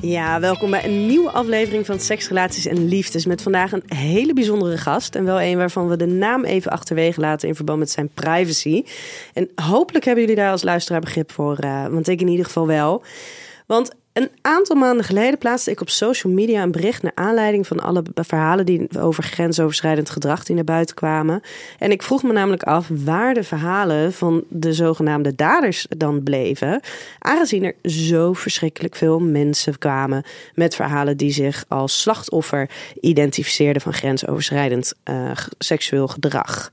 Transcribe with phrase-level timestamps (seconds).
[0.00, 3.26] Ja, welkom bij een nieuwe aflevering van Seks, Relaties en Liefdes.
[3.26, 5.14] Met vandaag een hele bijzondere gast.
[5.14, 8.84] En wel een waarvan we de naam even achterwege laten in verband met zijn privacy.
[9.34, 11.64] En hopelijk hebben jullie daar als luisteraar begrip voor.
[11.64, 13.02] Uh, want ik in ieder geval wel.
[13.66, 17.80] Want een aantal maanden geleden plaatste ik op social media een bericht naar aanleiding van
[17.80, 21.40] alle verhalen die over grensoverschrijdend gedrag die naar buiten kwamen.
[21.78, 26.80] En ik vroeg me namelijk af waar de verhalen van de zogenaamde daders dan bleven,
[27.18, 30.22] aangezien er zo verschrikkelijk veel mensen kwamen
[30.54, 36.70] met verhalen die zich als slachtoffer identificeerden van grensoverschrijdend uh, seksueel gedrag.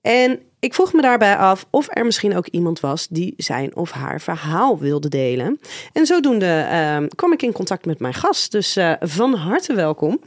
[0.00, 3.90] En ik vroeg me daarbij af of er misschien ook iemand was die zijn of
[3.90, 5.60] haar verhaal wilde delen.
[5.92, 8.52] En zodoende uh, kwam ik in contact met mijn gast.
[8.52, 10.20] Dus uh, van harte welkom.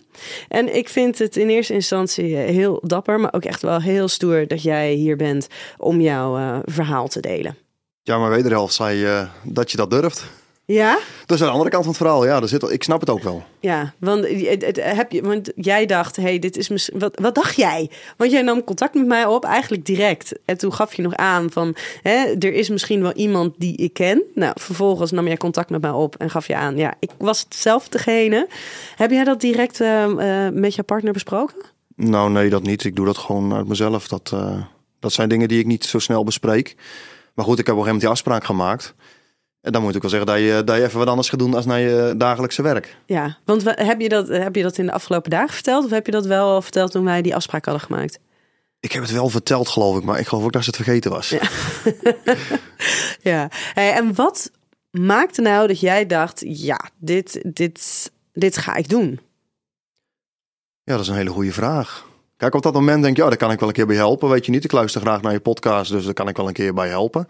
[0.47, 4.47] En ik vind het in eerste instantie heel dapper, maar ook echt wel heel stoer
[4.47, 7.57] dat jij hier bent om jouw uh, verhaal te delen.
[8.03, 10.25] Ja, maar wederhelft zei dat je dat durft.
[10.65, 10.99] Ja?
[11.25, 12.25] Dat is aan de andere kant van het verhaal.
[12.25, 13.43] Ja, er zit, ik snap het ook wel.
[13.59, 14.27] Ja, want,
[14.73, 16.99] heb je, want jij dacht, hey, dit is misschien.
[16.99, 17.89] Wat, wat dacht jij?
[18.17, 20.33] Want jij nam contact met mij op, eigenlijk direct.
[20.45, 23.93] En toen gaf je nog aan van, hè, er is misschien wel iemand die ik
[23.93, 24.23] ken.
[24.35, 27.45] Nou, vervolgens nam jij contact met mij op en gaf je aan, ja, ik was
[27.49, 28.47] zelf degene.
[28.95, 31.55] Heb jij dat direct uh, uh, met je partner besproken?
[31.95, 32.83] Nou, nee, dat niet.
[32.83, 34.07] Ik doe dat gewoon uit mezelf.
[34.07, 34.61] Dat, uh,
[34.99, 36.75] dat zijn dingen die ik niet zo snel bespreek.
[37.33, 38.95] Maar goed, ik heb op een gegeven moment die afspraak gemaakt.
[39.65, 41.53] En dan moet ik wel zeggen dat je, dat je even wat anders gaat doen
[41.53, 42.97] als naar je dagelijkse werk.
[43.05, 45.85] Ja, want heb je, dat, heb je dat in de afgelopen dagen verteld?
[45.85, 48.19] Of heb je dat wel verteld toen wij die afspraak hadden gemaakt?
[48.79, 51.11] Ik heb het wel verteld, geloof ik, maar ik geloof ook dat ze het vergeten
[51.11, 51.29] was.
[51.29, 51.41] Ja.
[53.31, 53.49] ja.
[53.73, 54.51] Hey, en wat
[54.91, 59.19] maakte nou dat jij dacht, ja, dit, dit, dit ga ik doen?
[60.83, 62.05] Ja, dat is een hele goede vraag.
[62.37, 64.29] Kijk, op dat moment denk je, ja, daar kan ik wel een keer bij helpen.
[64.29, 66.53] Weet je niet, ik luister graag naar je podcast, dus daar kan ik wel een
[66.53, 67.27] keer bij helpen.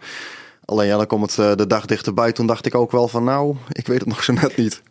[0.66, 2.32] Alleen ja, dan komt het uh, de dag dichterbij.
[2.32, 4.82] Toen dacht ik ook wel van nou, ik weet het nog zo net niet.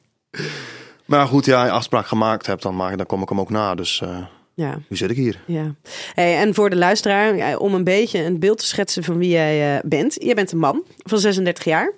[1.05, 3.75] Maar goed, ja, afspraak gemaakt hebt, dan, dan kom ik hem ook na.
[3.75, 4.17] Dus uh,
[4.53, 4.79] ja.
[4.89, 5.41] nu zit ik hier.
[5.45, 5.75] Ja.
[6.13, 9.75] Hey, en voor de luisteraar, om een beetje een beeld te schetsen van wie jij
[9.75, 10.23] uh, bent.
[10.23, 11.91] Je bent een man van 36 jaar.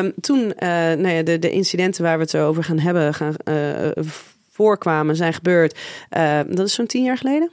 [0.00, 3.34] Um, toen nou ja, de, de incidenten waar we het over gaan hebben gaan,
[4.50, 5.78] voorkwamen, zijn gebeurd.
[6.48, 7.50] dat is zo'n tien jaar geleden?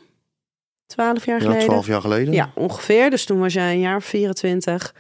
[0.86, 1.62] Twaalf jaar geleden?
[1.62, 2.34] Ja, twaalf jaar geleden.
[2.34, 3.10] Ja, ongeveer.
[3.10, 4.94] Dus toen was jij een jaar of 24.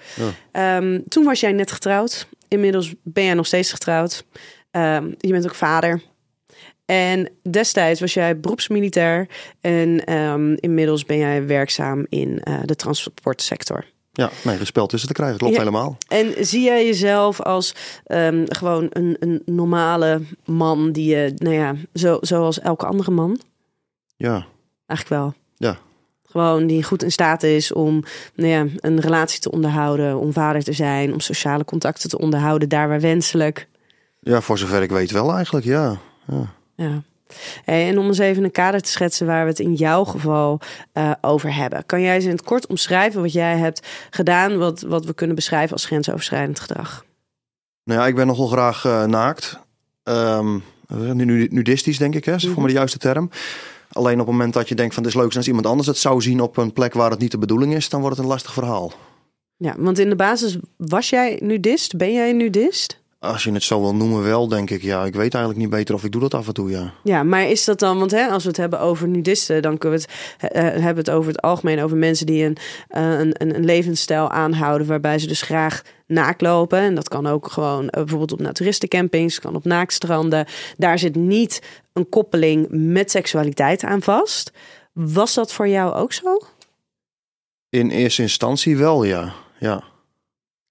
[0.52, 0.78] Ja.
[0.78, 2.28] Um, toen was jij net getrouwd.
[2.48, 4.26] Inmiddels ben jij nog steeds getrouwd.
[4.72, 6.02] Um, je bent ook vader.
[6.86, 9.28] En destijds was jij beroepsmilitair.
[9.62, 13.86] En um, inmiddels ben jij werkzaam in uh, de transportsector.
[14.12, 15.60] Ja, nee, gespeld tussen te krijgen, klopt ja.
[15.60, 15.98] helemaal.
[16.08, 17.76] En zie jij jezelf als
[18.08, 23.40] um, gewoon een, een normale man die je, nou ja, zo, zoals elke andere man?
[24.18, 24.46] Ja.
[24.86, 25.34] Eigenlijk wel.
[25.56, 25.78] Ja.
[26.24, 28.04] Gewoon die goed in staat is om
[28.36, 32.70] nou ja, een relatie te onderhouden, om vader te zijn, om sociale contacten te onderhouden,
[32.70, 33.68] daar waar wenselijk.
[34.20, 35.98] Ja, voor zover ik weet wel eigenlijk, ja.
[36.28, 36.54] Ja.
[36.76, 37.02] ja.
[37.66, 40.60] En om eens even een kader te schetsen waar we het in jouw geval
[40.94, 41.86] uh, over hebben.
[41.86, 45.36] Kan jij eens in het kort omschrijven wat jij hebt gedaan, wat, wat we kunnen
[45.36, 47.06] beschrijven als grensoverschrijdend gedrag?
[47.84, 49.60] Nou ja, ik ben nogal graag uh, naakt.
[50.04, 52.36] Um, nudistisch, denk ik, hè?
[52.36, 53.30] is voor me de juiste term.
[53.96, 55.98] Alleen op het moment dat je denkt van het is leuk als iemand anders het
[55.98, 58.32] zou zien op een plek waar het niet de bedoeling is, dan wordt het een
[58.32, 58.94] lastig verhaal.
[59.58, 61.98] Ja, want in de basis was jij nudist?
[61.98, 63.04] Ben jij nudist?
[63.26, 64.82] Als je het zo wil noemen, wel, denk ik.
[64.82, 66.94] Ja, ik weet eigenlijk niet beter of ik doe dat af en toe, ja.
[67.04, 70.00] Ja, maar is dat dan, want hè, als we het hebben over nudisten, dan kunnen
[70.00, 70.06] we
[70.38, 72.58] het uh, hebben het over het algemeen over mensen die een,
[72.98, 76.80] uh, een, een levensstijl aanhouden waarbij ze dus graag naaklopen.
[76.80, 80.46] En dat kan ook gewoon uh, bijvoorbeeld op naturistencampings, kan op naakstranden.
[80.78, 81.62] Daar zit niet
[81.94, 84.52] een koppeling met seksualiteit aan vast.
[84.94, 86.40] Was dat voor jou ook zo?
[87.70, 89.34] In eerste instantie wel, ja.
[89.60, 89.84] ja.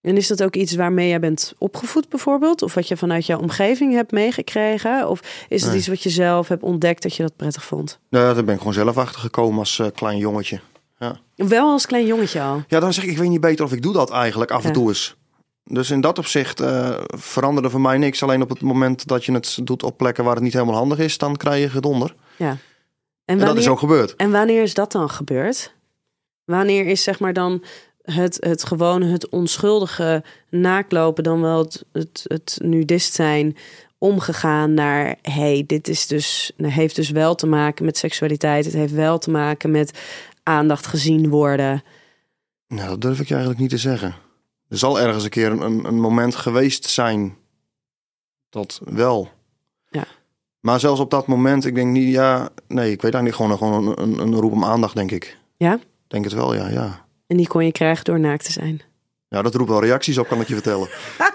[0.05, 2.63] En is dat ook iets waarmee jij bent opgevoed bijvoorbeeld?
[2.63, 5.09] Of wat je vanuit jouw omgeving hebt meegekregen?
[5.09, 5.79] Of is het nee.
[5.79, 7.99] iets wat je zelf hebt ontdekt dat je dat prettig vond?
[8.11, 10.61] Nou, daar ben ik gewoon zelf achter gekomen als uh, klein jongetje.
[10.99, 11.17] Ja.
[11.35, 12.63] Wel als klein jongetje al?
[12.69, 14.69] Ja, dan zeg ik, ik weet niet beter of ik doe dat eigenlijk af ja.
[14.69, 15.17] en toe eens.
[15.65, 18.23] Dus in dat opzicht eh, veranderde voor mij niks.
[18.23, 20.99] Alleen op het moment dat je het doet op plekken waar het niet helemaal handig
[20.99, 22.15] is, dan krijg je gedonder.
[22.37, 22.57] Ja.
[23.25, 24.17] En, dat is ook gebeurd.
[24.17, 25.75] En wanneer is dat dan gebeurd?
[26.45, 27.63] Wanneer is zeg maar dan
[28.05, 33.57] het, het gewone, het onschuldige naaklopen, dan wel het, het, het nudist zijn,
[33.99, 38.65] omgegaan naar hey, dit is dus, heeft dus wel te maken met seksualiteit.
[38.65, 39.99] Het heeft wel te maken met
[40.43, 41.83] aandacht gezien worden.
[42.69, 44.15] Nou, dat durf ik je eigenlijk niet te zeggen.
[44.69, 47.37] Er zal ergens een keer een, een moment geweest zijn
[48.49, 49.29] dat wel.
[49.91, 50.05] Ja.
[50.61, 53.87] Maar zelfs op dat moment, ik denk niet, ja, nee, ik weet eigenlijk gewoon, gewoon
[53.87, 55.39] een, een, een roep om aandacht, denk ik.
[55.57, 55.79] Ja?
[56.07, 57.04] Denk het wel, ja, ja.
[57.27, 58.81] En die kon je krijgen door naakt te zijn.
[59.29, 60.89] Ja, dat roept wel reacties op, kan ik je vertellen.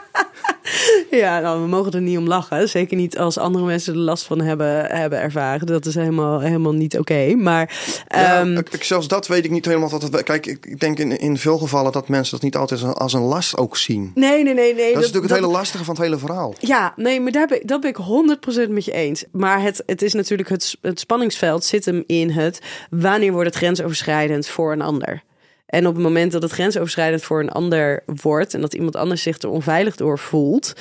[1.11, 2.69] Ja, nou, we mogen er niet om lachen.
[2.69, 5.67] Zeker niet als andere mensen er last van hebben, hebben ervaren.
[5.67, 7.35] Dat is helemaal, helemaal niet oké.
[7.35, 7.73] Maar
[8.07, 9.89] ja, ehm, ik- zelfs dat weet ik niet helemaal.
[9.89, 12.89] Dat het, kijk, ik denk in, in veel gevallen dat mensen dat niet altijd als
[12.89, 14.11] een- als een last ook zien.
[14.15, 14.93] nee, nee, nee, nee.
[14.93, 16.53] Dat, is natuurlijk het hele lastige van het hele verhaal.
[16.59, 19.23] Ja, nee, maar daar ben, ik- dat ben ik 100% met je eens.
[19.31, 22.59] Maar het, het is natuurlijk het, het spanningsveld zit hem in het
[22.89, 25.23] wanneer wordt het grensoverschrijdend voor een ander.
[25.69, 29.21] En op het moment dat het grensoverschrijdend voor een ander wordt en dat iemand anders
[29.21, 30.73] zich er onveilig door voelt,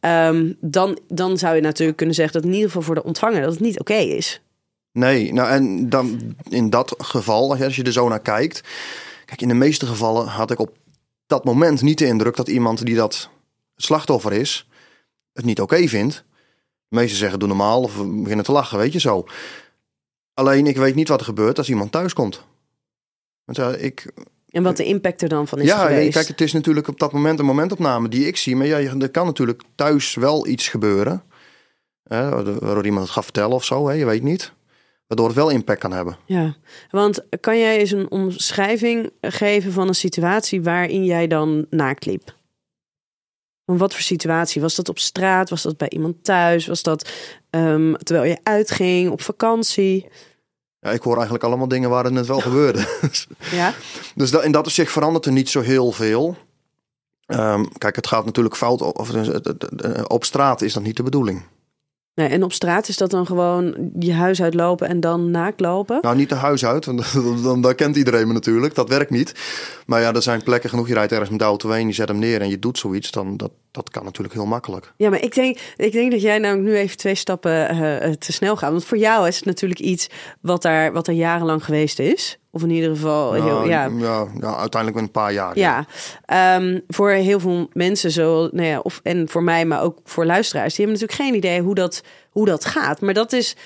[0.00, 3.40] ehm, dan, dan zou je natuurlijk kunnen zeggen dat in ieder geval voor de ontvanger
[3.40, 4.40] dat het niet oké is.
[4.92, 8.60] Nee, nou en dan in dat geval, als je er zo naar kijkt.
[9.24, 10.76] Kijk, in de meeste gevallen had ik op
[11.26, 13.28] dat moment niet de indruk dat iemand die dat
[13.76, 14.68] slachtoffer is,
[15.32, 16.24] het niet oké vindt.
[16.88, 19.26] De meesten zeggen doe normaal of beginnen te lachen, weet je zo.
[20.34, 22.44] Alleen ik weet niet wat er gebeurt als iemand thuis komt.
[23.44, 24.12] Want ja, ik,
[24.54, 26.12] En wat de impact er dan van is ja, geweest.
[26.12, 28.56] kijk, het is natuurlijk op dat moment een momentopname die ik zie.
[28.56, 31.22] Maar ja, er kan natuurlijk thuis wel iets gebeuren.
[32.02, 34.52] Hè, waardoor iemand het gaat vertellen of zo, hè, je weet niet.
[35.06, 36.16] Waardoor het wel impact kan hebben.
[36.26, 36.56] Ja,
[36.90, 42.34] want kan jij eens een omschrijving geven van een situatie waarin jij dan naakt liep?
[43.66, 44.60] Van wat voor situatie?
[44.60, 45.50] Was dat op straat?
[45.50, 46.66] Was dat bij iemand thuis?
[46.66, 47.10] Was dat
[47.50, 50.08] ehm, terwijl je uitging, op vakantie?
[50.84, 52.86] Ja, ik hoor eigenlijk allemaal dingen waar het net wel gebeurde.
[53.50, 53.74] Ja,
[54.14, 56.36] Dus dat, in dat opzicht verandert er niet zo heel veel.
[57.26, 58.82] Ehm, kijk, het gaat natuurlijk fout.
[58.82, 59.10] Of,
[60.06, 61.42] op straat is dat niet de bedoeling.
[62.14, 65.98] Nee, en op straat is dat dan gewoon je huis uitlopen en dan naakt lopen?
[66.02, 68.74] Nou, niet de huis uit, want dan, dan, dan kent iedereen me natuurlijk.
[68.74, 69.34] Dat werkt niet.
[69.86, 70.88] Maar ja, er zijn plekken genoeg.
[70.88, 73.10] Je rijdt ergens met de auto heen, je zet hem neer en je doet zoiets.
[73.10, 74.92] Dan, dat, dat kan natuurlijk heel makkelijk.
[74.96, 78.32] Ja, maar ik denk, ik denk dat jij namelijk nu even twee stappen eh, te
[78.32, 78.70] snel gaat.
[78.70, 80.08] Want voor jou is het natuurlijk iets
[80.40, 82.38] wat daar, wat er jarenlang geweest is.
[82.54, 85.58] Of in ieder geval, heel, ja, ja, ja, uiteindelijk met een paar jaar.
[85.58, 85.86] Ja,
[86.24, 90.26] ehm, voor heel veel mensen, zo, nou ja, of, en voor mij, maar ook voor
[90.26, 93.00] luisteraars, die hebben natuurlijk geen idee hoe dat, hoe dat gaat.
[93.00, 93.56] Maar dat is,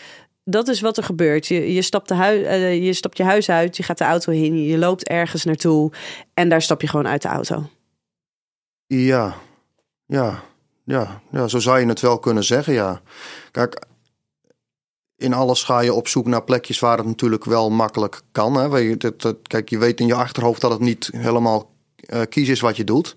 [0.44, 1.46] dat is wat er gebeurt.
[1.46, 4.32] Je, je, stapt de hui, eh, je stapt je huis uit, je gaat de auto
[4.32, 5.92] in, je loopt ergens naartoe
[6.34, 7.62] en daar stap je gewoon uit de auto.
[8.86, 9.34] Ja,
[10.06, 10.42] ja,
[10.84, 13.00] ja, ja, zo zou je het wel kunnen zeggen, ja.
[13.50, 13.86] Kijk,
[15.18, 18.54] in alles ga je op zoek naar plekjes waar het natuurlijk wel makkelijk kan.
[18.54, 18.96] Hè.
[19.42, 22.84] Kijk, je weet in je achterhoofd dat het niet helemaal eh kies is wat je
[22.84, 23.16] doet.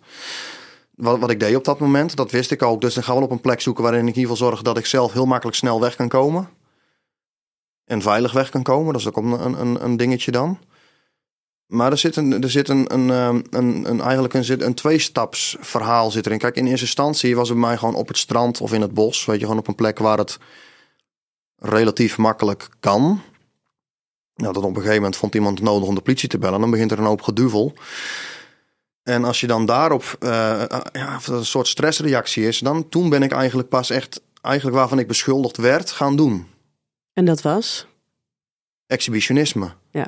[0.96, 2.82] Wat, wat ik deed op dat moment, dat wist ik ook.
[2.82, 4.78] Dus dan gaan we op een plek zoeken waarin ik in ieder geval zorg dat
[4.78, 6.50] ik zelf heel makkelijk snel weg kan komen.
[7.86, 8.94] En veilig weg kan komen.
[8.94, 10.60] Dat is ook een, een, een dingetje dan.
[11.66, 14.74] Maar er zit een, er zit een, een, ehm, een, een eigenlijk een, zit een
[14.74, 16.38] tweestaps verhaal zit erin.
[16.38, 18.94] Kijk, in eerste instantie was het bij mij gewoon op het strand of in het
[18.94, 19.26] bos.
[19.26, 20.38] Weet je, gewoon op een plek waar het
[21.62, 23.22] relatief makkelijk kan.
[24.36, 26.60] Nou, dat op een gegeven moment vond iemand het nodig om de politie te bellen.
[26.60, 27.74] Dan begint er een hoop geduvel.
[29.04, 33.24] En als je dan daarop eh, eh, ja, een soort stressreactie is, dan toen ben
[33.24, 36.48] ik eigenlijk pas echt, eigenlijk waarvan ik beschuldigd werd, gaan doen.
[37.14, 37.88] En dat was?
[38.88, 39.74] Exhibitionisme.
[39.92, 40.08] Ja.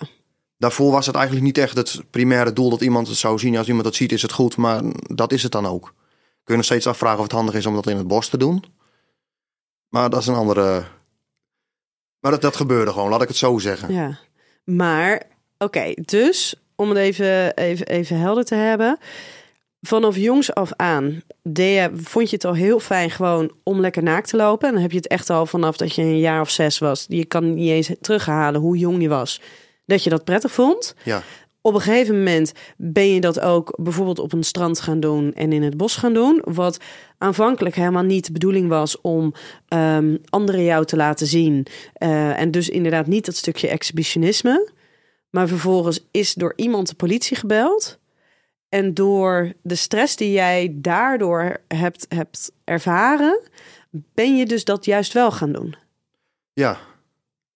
[0.58, 3.58] Daarvoor was het eigenlijk niet echt het primaire doel dat iemand het zou zien.
[3.58, 5.84] Als iemand het ziet, is het goed, maar dat is het dan ook.
[6.44, 8.38] Kun je nog steeds afvragen of het handig is om dat in het bos te
[8.38, 8.64] doen.
[9.90, 10.86] Maar dat is een andere.
[12.24, 13.94] Maar dat, dat gebeurde gewoon, laat ik het zo zeggen.
[13.94, 14.18] Ja.
[14.64, 15.22] Maar,
[15.58, 18.98] oké, dus om het even, even, even helder te hebben.
[19.82, 24.04] Vanaf jongs af aan deed je, vond je het al heel fijn gewoon om lekker
[24.04, 24.68] naakt te lopen.
[24.68, 27.06] En dan heb je het echt al vanaf dat je een jaar of zes was.
[27.08, 29.42] Je kan niet eens terughalen hoe jong je was.
[29.86, 30.96] Dat je dat prettig vond.
[31.04, 31.24] Ja,
[31.66, 35.54] Op een gegeven moment ben je dat ook bijvoorbeeld op een strand gaan doen en
[35.54, 36.42] in het bos gaan doen.
[36.44, 36.78] Wat
[37.18, 39.34] aanvankelijk helemaal niet de bedoeling was om
[39.68, 41.66] ehm, anderen jou te laten zien.
[41.94, 44.72] Eh, en dus inderdaad niet dat stukje exhibitionisme.
[45.30, 48.00] Maar vervolgens is door iemand de politie gebeld.
[48.70, 53.40] En door de stress die jij daardoor hebt, hebt ervaren,
[53.90, 55.76] ben je dus dat juist wel gaan doen.
[56.54, 56.78] ja.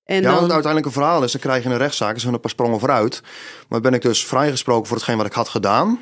[0.08, 2.40] En ja, dan, het uiteindelijke verhaal is, dan krijg je een rechtszaak, is er een
[2.40, 3.22] paar sprongen vooruit.
[3.70, 6.00] Maar ben ik dus vrijgesproken voor hetgeen wat ik had gedaan.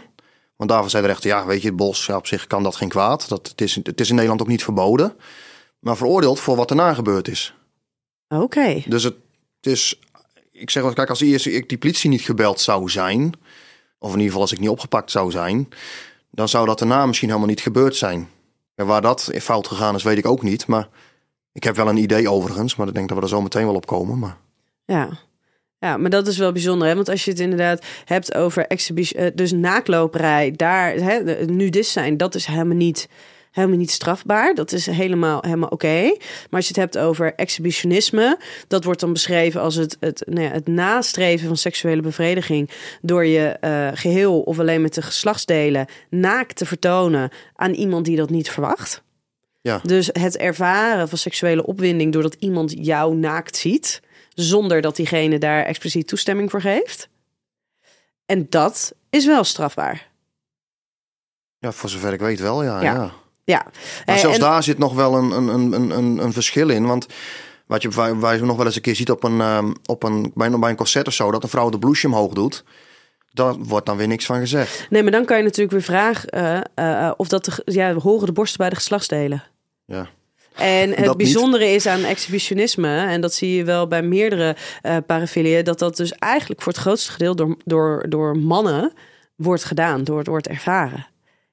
[0.56, 2.76] Want daarvan zei de rechter, ja, weet je, het bos, ja, op zich kan dat
[2.76, 3.30] geen kwaad.
[3.30, 5.16] Dat, het, is, het is in Nederland ook niet verboden.
[5.80, 7.54] Maar veroordeeld voor wat erna gebeurd is.
[8.28, 8.84] Oké.
[8.86, 9.16] Dus het,
[9.62, 10.00] het is,
[10.52, 13.34] ik zeg wel, kijk, als eerst ik die politie niet gebeld zou zijn,
[14.00, 15.70] of in ieder geval als ik niet opgepakt zou zijn,
[16.32, 18.30] dan zou dat daarna misschien helemaal niet gebeurd zijn.
[18.76, 20.68] En waar dat in fout gegaan is, weet ik ook niet.
[20.68, 20.88] Maar
[21.56, 23.76] ik heb wel een idee overigens, maar ik denk dat we er zo meteen wel
[23.76, 24.20] op komen.
[24.20, 24.38] Maar...
[24.86, 25.10] Ja.
[25.80, 26.96] Ja, maar dat is wel bijzonder, hè?
[26.96, 32.18] Want als je het inderdaad hebt over exhibitie, eh, dus naakloperij, daar, hè, nudist zijn,
[32.18, 33.10] dat is helemaal niet,
[33.52, 34.54] helemaal niet strafbaar.
[34.54, 36.04] Dat is helemaal, helemaal oké.
[36.50, 40.42] Maar als je het hebt over exhibitionisme, dat wordt dan beschreven als het, het, nou
[40.42, 42.70] ja, het nastreven van seksuele bevrediging
[43.02, 48.18] door je eh, geheel of alleen met de geslachtsdelen naakt te vertonen aan iemand die
[48.18, 49.04] dat niet verwacht.
[49.66, 49.80] Ja.
[49.84, 54.02] Dus het ervaren van seksuele opwinding doordat iemand jou naakt ziet,
[54.34, 57.10] zonder dat diegene daar expliciet toestemming voor geeft.
[58.26, 60.08] En dat is wel strafbaar.
[61.60, 62.82] Ja, voor zover ik weet wel, ja.
[62.82, 62.94] Ja.
[62.94, 63.12] ja.
[63.44, 63.64] Ja.
[64.06, 66.86] Maar Eh, zelfs en- daar zit nog wel een, een, een, een- een, verschil in.
[66.86, 67.06] Want
[67.68, 70.32] wat je waar, je nog wel eens een keer ziet op een, ehm, op een,
[70.36, 72.64] bij, een- bij een concert of zo, dat een vrouw de blouseje omhoog doet.
[73.32, 74.88] Daar wordt dan weer niks van gezegd.
[74.90, 78.26] Nee, maar dan kan je natuurlijk weer vragen eh, eh, of dat de, ja, horen
[78.26, 79.44] de borsten bij de geslachtsdelen.
[79.86, 80.08] Ja.
[80.56, 81.18] En het Dat niet.
[81.18, 85.98] bijzondere is aan exhibitionisme, en dat zie je wel bij meerdere eh parafilieën, dat dat
[85.98, 88.94] dus eigenlijk voor het grootste gedeelte door, door, door mannen
[89.36, 91.08] wordt gedaan, door, wordt ervaren.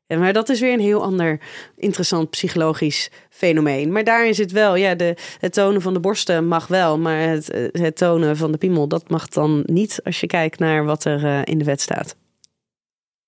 [0.06, 1.40] Ja, maar dat is weer een heel ander
[1.76, 3.92] interessant psychologisch fenomeen.
[3.92, 7.50] Maar daarin zit wel, ja, de, het tonen van de borsten mag wel, maar het,
[7.50, 11.04] eh, het tonen van de piemel, dat mag dan niet als je kijkt naar wat
[11.04, 12.16] er eh, in de wet staat.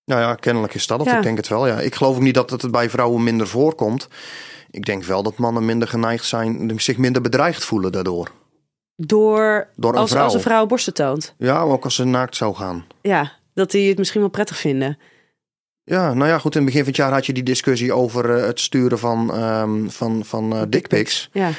[0.05, 1.09] Nou ja, kennelijk is dat het.
[1.09, 1.17] Ja.
[1.17, 1.81] Ik denk het wel, ja.
[1.81, 4.09] Ik geloof ook niet dat het bij vrouwen minder voorkomt.
[4.75, 8.31] Ik denk wel dat mannen minder geneigd zijn, zich minder bedreigd voelen daardoor.
[8.97, 10.25] Door, Door een als, vrouw.
[10.25, 11.35] als een vrouw borsten toont.
[11.39, 12.85] Ja, maar ook als ze naakt zou gaan.
[13.03, 14.99] Ja, dat die het misschien wel prettig vinden.
[15.85, 16.55] Ja, nou ja, goed.
[16.55, 19.35] In het begin van het jaar had je die discussie over eh, het sturen van,
[19.35, 21.29] ehm van, van eh dickpics.
[21.33, 21.51] Ja.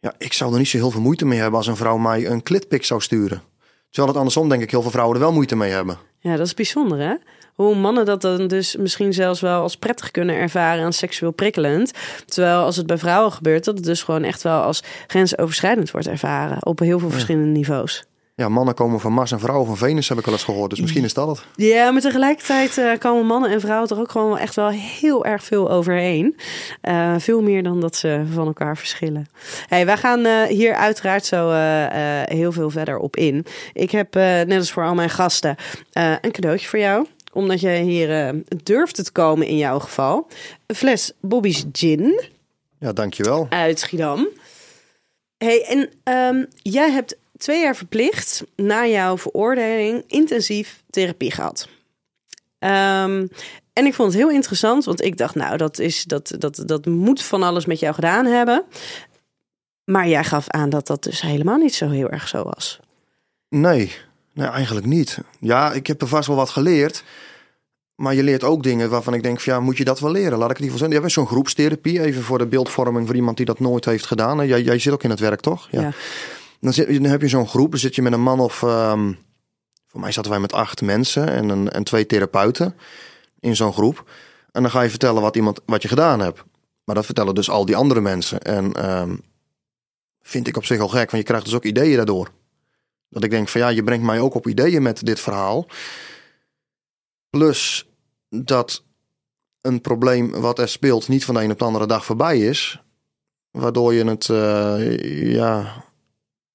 [0.00, 2.26] Ja, ik zou er niet zo heel veel moeite mee hebben als een vrouw mij
[2.26, 3.42] een klitpic zou sturen.
[3.88, 5.98] Terwijl het andersom denk ik heel veel vrouwen er wel moeite mee hebben.
[6.18, 7.14] Ja, dat is bijzonder hè?
[7.54, 11.92] Hoe mannen dat dan dus misschien zelfs wel als prettig kunnen ervaren en seksueel prikkelend.
[12.26, 16.06] Terwijl als het bij vrouwen gebeurt, dat het dus gewoon echt wel als grensoverschrijdend wordt
[16.06, 16.66] ervaren.
[16.66, 18.04] Op heel veel verschillende niveaus.
[18.36, 20.70] Ja, mannen komen van Mars en vrouwen van Venus heb ik wel eens gehoord.
[20.70, 21.44] Dus misschien is dat het.
[21.56, 25.44] Ja, maar tegelijkertijd eh, komen mannen en vrouwen er ook gewoon echt wel heel erg
[25.44, 26.36] veel overheen.
[26.80, 29.26] Eh, veel meer dan dat ze van elkaar verschillen.
[29.68, 31.50] Hey, wij gaan eh, hier uiteraard zo
[32.24, 33.46] heel veel verder op in.
[33.72, 35.56] Ik heb, net als voor al mijn gasten,
[35.92, 37.06] een cadeautje voor jou.
[37.34, 40.26] Omdat jij hier eh, durfde te komen in jouw geval.
[40.66, 42.20] Een fles Bobby's Gin
[42.78, 43.46] Ja, dankjewel.
[43.50, 44.28] uit Schiedam.
[45.38, 51.68] Hey, en ehm, jij hebt twee jaar verplicht na jouw veroordeling intensief therapie gehad.
[52.58, 53.26] Ehm,
[53.72, 56.86] en ik vond het heel interessant, want ik dacht, nou, dat, is, dat, dat, dat
[56.86, 58.64] moet van alles met jou gedaan hebben.
[59.84, 62.80] Maar jij gaf aan dat dat dus helemaal niet zo heel erg zo was.
[63.48, 63.92] Nee,
[64.34, 65.18] nee, eigenlijk niet.
[65.38, 67.04] Ja, ik heb er vast wel wat geleerd.
[67.94, 70.38] Maar je leert ook dingen waarvan ik denk, van, ja, moet je dat wel leren?
[70.38, 70.88] Laat ik het zeggen.
[70.90, 74.46] Je hebt zo'n groepstherapie, even voor de beeldvorming voor iemand die dat nooit heeft gedaan.
[74.46, 75.68] Jij, jij zit ook in het werk, toch?
[75.70, 75.92] Ja.
[76.60, 78.62] Dan, zit, dan heb je zo'n groep, dan zit je met een man of...
[78.62, 79.12] ehm,
[79.86, 82.76] voor mij zaten wij met acht mensen en, een, en twee therapeuten
[83.40, 84.10] in zo'n groep.
[84.52, 86.42] En dan ga je vertellen wat, iemand, wat je gedaan hebt.
[86.84, 88.40] Maar dat vertellen dus al die andere mensen.
[88.40, 89.16] En ehm,
[90.22, 92.30] vind ik op zich al gek, want je krijgt dus ook ideeën daardoor.
[93.14, 95.66] Dat ik denk van ja, je brengt mij ook op ideeën met dit verhaal.
[97.30, 97.88] Plus
[98.28, 98.84] dat
[99.60, 102.82] een probleem wat er speelt niet van de een op de andere dag voorbij is.
[103.50, 105.84] Waardoor je het, eh, ja,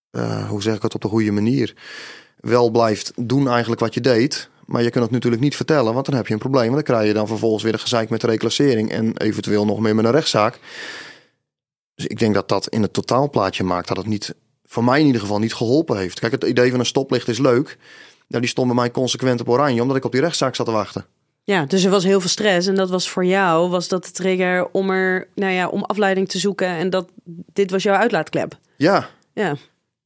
[0.09, 1.75] eh, hoe zeg ik het op de goede manier,
[2.39, 4.49] wel blijft doen eigenlijk wat je deed.
[4.65, 6.71] Maar je kunt het natuurlijk niet vertellen, want dan heb je een probleem.
[6.71, 9.95] Dan krijg je dan vervolgens weer een gezeik met de reclassering en eventueel nog meer
[9.95, 10.59] met een rechtszaak.
[11.95, 14.35] Dus ik denk dat dat in het totaalplaatje maakt dat het niet,
[14.69, 16.19] voor mij in ieder geval niet geholpen heeft.
[16.19, 17.77] Kijk, het idee van een stoplicht is leuk.
[18.27, 20.71] Nou, die stond bij mij consequent op oranje, omdat ik op die rechtszaak zat te
[20.71, 21.05] wachten.
[21.43, 22.67] Ja, dus er was heel veel stress.
[22.67, 26.29] En dat was voor jou, was dat de trigger om er, nou ja, om afleiding
[26.29, 26.67] te zoeken.
[26.67, 27.09] En dat
[27.53, 28.57] dit was jouw uitlaatklep.
[28.75, 29.55] Ja, Ja,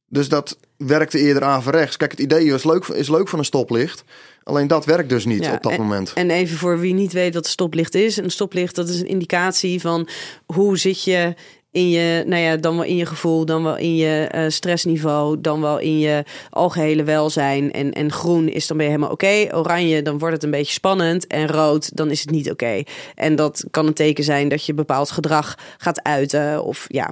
[0.08, 1.96] dus dat werkte eerder averechts.
[1.96, 4.04] Kijk, het idee is leuk, is leuk van een stoplicht.
[4.42, 6.12] Alleen dat werkt dus niet Ja, op dat moment.
[6.12, 8.16] En even voor wie niet weet wat een stoplicht is.
[8.16, 10.08] Een stoplicht, dat is een indicatie van
[10.46, 11.34] hoe zit je
[11.74, 15.40] in je, nou ja, dan wel in je gevoel, dan wel in je eh, stressniveau,
[15.40, 17.72] dan wel in je algehele welzijn.
[17.72, 19.48] En, en groen is dan ben je helemaal oké.
[19.52, 21.26] Oranje, dan wordt het een beetje spannend.
[21.26, 22.82] En rood, dan is het niet oké.
[23.14, 26.64] En dat kan een teken zijn dat je bepaald gedrag gaat uiten.
[26.64, 27.10] Of ja,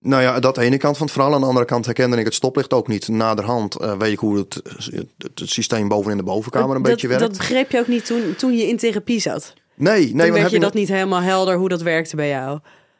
[0.00, 1.34] Nou ja, dat ene kant van het verhaal.
[1.34, 3.08] Aan de andere kant herkende ik het stoplicht ook niet.
[3.08, 6.92] Naderhand uh, weet ik hoe het, het, het, systeem boven in de bovenkamer een dat,
[6.92, 7.22] beetje werkt.
[7.22, 9.54] Dat begreep je ook niet toen, toen je in therapie zat?
[9.74, 10.26] Nee, nee.
[10.26, 12.58] Toen werd je dat niet helemaal helder hoe dat werkte bij jou?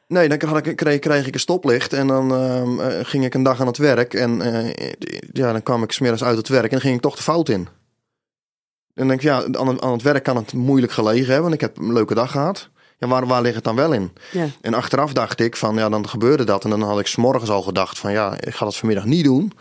[0.08, 3.60] Nee, dan kreeg, kreeg, kreeg ik een stoplicht en dan uh, ging ik een dag
[3.60, 4.14] aan het werk.
[4.14, 4.72] En uh,
[5.32, 7.48] ja, dan kwam ik smiddags uit het werk en dan ging ik toch de fout
[7.48, 7.68] in.
[8.94, 11.54] En dan denk ik, ja, aan, aan het werk kan het moeilijk gelegen hebben, want
[11.54, 12.68] ik heb een leuke dag gehad.
[12.98, 14.12] Ja, waar, waar ligt het dan wel in?
[14.32, 14.46] Ja.
[14.60, 16.64] En achteraf dacht ik van, ja, dan gebeurde dat.
[16.64, 19.52] En dan had ik s'morgens al gedacht van, ja, ik ga dat vanmiddag niet doen.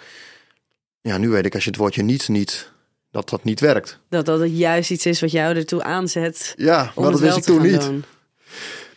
[1.02, 2.72] Ja, nu weet ik als je het woordje niet, niet,
[3.12, 4.00] dat dat niet werkt.
[4.10, 6.54] Dat dat het juist iets is wat jou ertoe aanzet.
[6.56, 7.82] Ja, maar dat wist ik toen niet.
[7.82, 8.04] doen.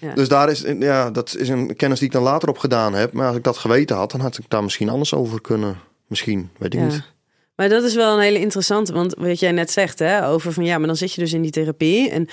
[0.00, 0.14] Ja.
[0.14, 3.12] Dus daar is, ja, dat is een kennis die ik dan later op gedaan heb.
[3.12, 5.78] Maar als ik dat geweten had, dan had ik daar misschien anders over kunnen.
[6.06, 6.86] Misschien, weet ik Ja.
[6.86, 7.02] niet.
[7.56, 10.64] Maar dat is wel een hele interessante, want wat jij net zegt, hè, over van
[10.64, 12.28] ja, maar dan zit je dus in die therapie en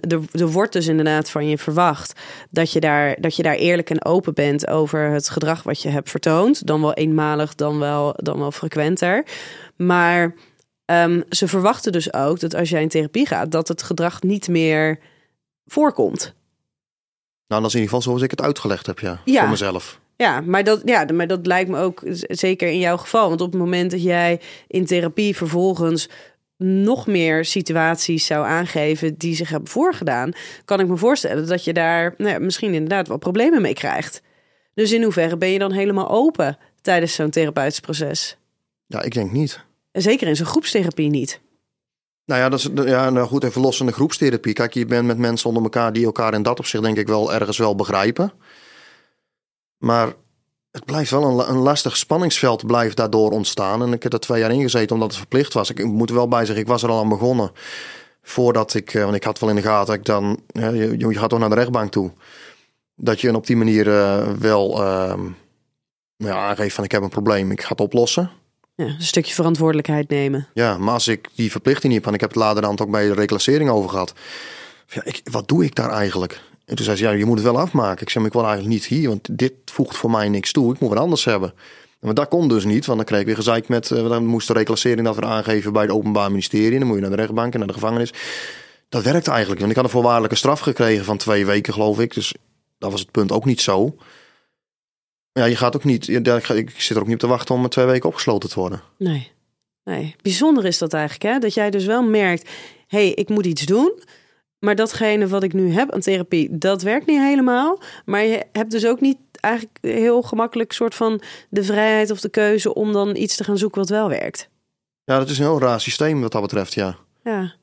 [0.00, 3.90] er, er wordt dus inderdaad van je verwacht dat je, daar, dat je daar eerlijk
[3.90, 6.66] en open bent over het gedrag wat je hebt vertoond.
[6.66, 9.24] Dan wel eenmalig, dan wel, dan wel frequenter.
[9.76, 10.34] Maar
[10.84, 14.48] ehm, ze verwachten dus ook dat als jij in therapie gaat, dat het gedrag niet
[14.48, 14.98] meer
[15.66, 16.34] voorkomt.
[17.48, 19.20] Nou, dat is in ieder geval zoals ik het uitgelegd heb, ja.
[19.24, 19.40] Ja.
[19.40, 20.00] Voor mezelf.
[20.16, 23.28] Ja, maar dat, ja, maar dat lijkt me ook zeker in jouw geval.
[23.28, 26.08] Want op het moment dat jij in therapie vervolgens
[26.56, 30.32] nog meer situaties zou aangeven die zich hebben voorgedaan,
[30.64, 34.22] kan ik me voorstellen dat je daar nou ja, misschien inderdaad wel problemen mee krijgt.
[34.74, 38.36] Dus in hoeverre ben je dan helemaal open tijdens zo'n therapeutisch proces?
[38.86, 39.60] Ja, ik denk niet.
[39.92, 41.40] En zeker in zo'n groepstherapie niet.
[42.26, 44.52] Nou ja, dat is, ja, nou goed, even los de groepstherapie.
[44.52, 47.32] Kijk, je bent met mensen onder elkaar die elkaar in dat opzicht denk ik wel
[47.32, 48.32] ergens wel begrijpen.
[49.78, 50.12] Maar
[50.70, 53.82] het blijft wel een, een lastig spanningsveld blijft daardoor ontstaan.
[53.82, 55.70] En ik heb er twee jaar in gezeten omdat het verplicht was.
[55.70, 57.50] Ik moet er wel bij zeggen, ik was er al aan begonnen.
[58.22, 61.18] Voordat ik, eh, want ik had wel in de gaten, ik dan, ja, je, je
[61.18, 62.12] gaat toch naar de rechtbank toe.
[62.96, 64.76] Dat je op die manier eh, wel
[66.16, 68.30] nou ja, aangeeft van ik heb een probleem, ik ga het oplossen.
[68.76, 70.48] Ja, een stukje verantwoordelijkheid nemen.
[70.54, 72.90] Ja, maar als ik die verplichting niet heb, en ik heb het later dan ook
[72.90, 74.12] bij de reclassering over gehad.
[74.88, 76.40] Ja, ik, wat doe ik daar eigenlijk?
[76.64, 78.02] En toen zei ze, ja, je moet het wel afmaken.
[78.02, 80.74] Ik zei, maar ik wil eigenlijk niet hier, want dit voegt voor mij niks toe.
[80.74, 81.54] Ik moet wat anders hebben.
[82.00, 83.90] Maar dat kon dus niet, want dan kreeg ik weer gezeik met...
[83.90, 86.78] eh, dan moest de reclassering dat weer aangeven bij het Openbaar Ministerie.
[86.78, 88.12] Dan moet je naar de rechtbank en naar de gevangenis.
[88.88, 89.60] Dat werkte eigenlijk.
[89.60, 92.14] Want ik had een voorwaardelijke straf gekregen van twee weken, geloof ik.
[92.14, 92.34] Dus
[92.78, 93.96] dat was het punt ook niet zo.
[95.38, 96.08] Ja, je gaat ook niet...
[96.08, 98.82] Ik, zit er ook niet op te wachten om twee weken opgesloten te worden.
[98.98, 99.30] Nee.
[99.84, 100.16] nee.
[100.22, 101.38] Bijzonder is dat eigenlijk, hè?
[101.38, 102.50] Dat jij dus wel merkt,
[102.86, 104.02] hé, hey, ik moet iets doen.
[104.58, 107.80] Maar datgene wat ik nu heb aan therapie, dat werkt niet helemaal.
[108.04, 112.28] Maar je hebt dus ook niet eigenlijk heel gemakkelijk soort van de vrijheid of de
[112.28, 114.48] keuze om dan iets te gaan zoeken wat wel werkt.
[115.04, 116.96] Ja, dat is een heel raar systeem wat dat betreft, ja.
[117.24, 117.54] Ja.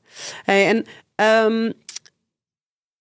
[0.44, 1.72] Hey, en ehm,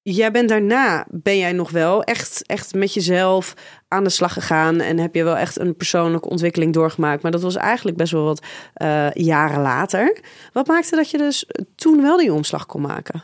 [0.04, 3.54] jij bent daarna, ben jij nog wel echt, echt met jezelf
[3.88, 7.22] aan de slag gegaan en heb je wel echt een persoonlijke ontwikkeling doorgemaakt.
[7.22, 10.20] Maar dat was eigenlijk best wel wat eh, jaren later.
[10.54, 13.24] Wat maakte dat je dus toen wel die omslag kon maken?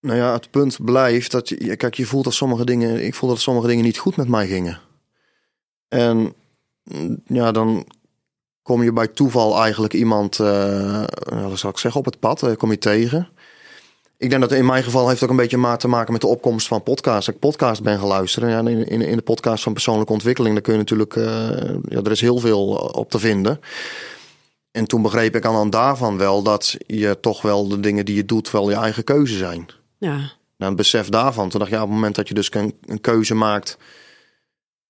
[0.00, 3.28] Nou ja, het punt blijft dat je, kijk, je voelt dat sommige dingen, ik voel
[3.28, 4.80] dat sommige dingen niet goed met mij gingen.
[5.88, 6.34] En
[6.84, 7.86] mm, ja, dan
[8.62, 12.42] kom je bij toeval eigenlijk iemand, eh nou, wat zal ik zeggen, op het pad,
[12.42, 13.28] eh, kom je tegen.
[14.22, 16.66] Ik denk dat in mijn geval heeft ook een beetje te maken met de opkomst
[16.66, 17.26] van podcasts.
[17.26, 18.48] Dat ik podcast ben gaan luisteren.
[18.48, 21.24] Ja, in, in, in de podcast van persoonlijke ontwikkeling, daar kun je natuurlijk, eh,
[21.88, 23.60] ja, er is heel veel op te vinden.
[24.70, 28.24] En toen begreep ik aan daarvan wel dat je toch wel de dingen die je
[28.24, 29.66] doet wel je eigen keuze zijn.
[29.98, 30.16] Ja,
[30.56, 32.74] Nou, het besef daarvan, toen dacht je, ja, op het moment dat je dus een,
[32.84, 33.78] een keuze maakt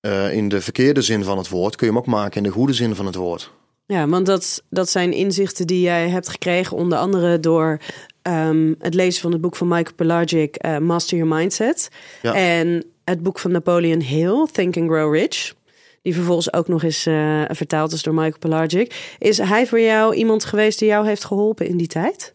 [0.01, 2.55] eh, in de verkeerde zin van het woord, kun je hem ook maken in de
[2.55, 3.53] goede zin van het woord.
[3.87, 7.81] ja want dat, dat zijn inzichten die jij hebt gekregen, onder andere door
[8.23, 11.89] ehm, het lezen van het boek van Michael Pelagic, eh, Master Your Mindset.
[12.23, 12.35] Ja.
[12.35, 15.55] En het boek van Napoleon Hill, Think and Grow Rich.
[16.03, 19.17] Die vervolgens ook nog eens eh, vertaald is door Michael Pelagic.
[19.19, 22.35] Is hij voor jou iemand geweest die jou heeft geholpen in die tijd?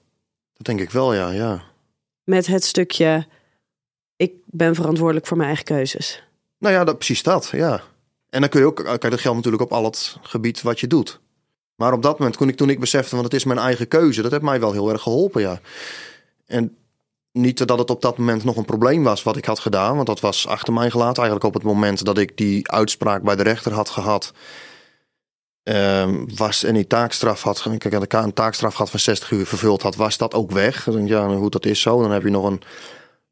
[0.53, 1.31] Dat denk ik wel, ja.
[1.31, 1.63] ja.
[2.23, 3.25] Met het stukje,
[4.15, 6.23] ik ben verantwoordelijk voor mijn eigen keuzes.
[6.57, 7.81] Nou ja, dat, precies dat, ja.
[8.29, 10.87] En dan kun je ook, kijk, dat geldt natuurlijk op al het gebied wat je
[10.87, 11.19] doet.
[11.77, 14.21] Maar op dat moment, toen ik, toen ik besefte, want het is mijn eigen keuze,
[14.21, 15.59] dat heeft mij wel heel erg geholpen, ja.
[16.45, 16.77] En
[17.31, 20.07] niet dat het op dat moment nog een probleem was wat ik had gedaan, want
[20.07, 21.23] dat was achter mij gelaten.
[21.23, 24.33] Eigenlijk op het moment dat ik die uitspraak bij de rechter had gehad,
[25.63, 29.81] ehm, was en die taakstraf had, kijk, had een taakstraf had van 60 uur vervuld
[29.81, 30.83] had, was dat ook weg.
[30.83, 32.01] Dan ja, nou goed, dat is zo.
[32.01, 32.61] Dan heb je nog een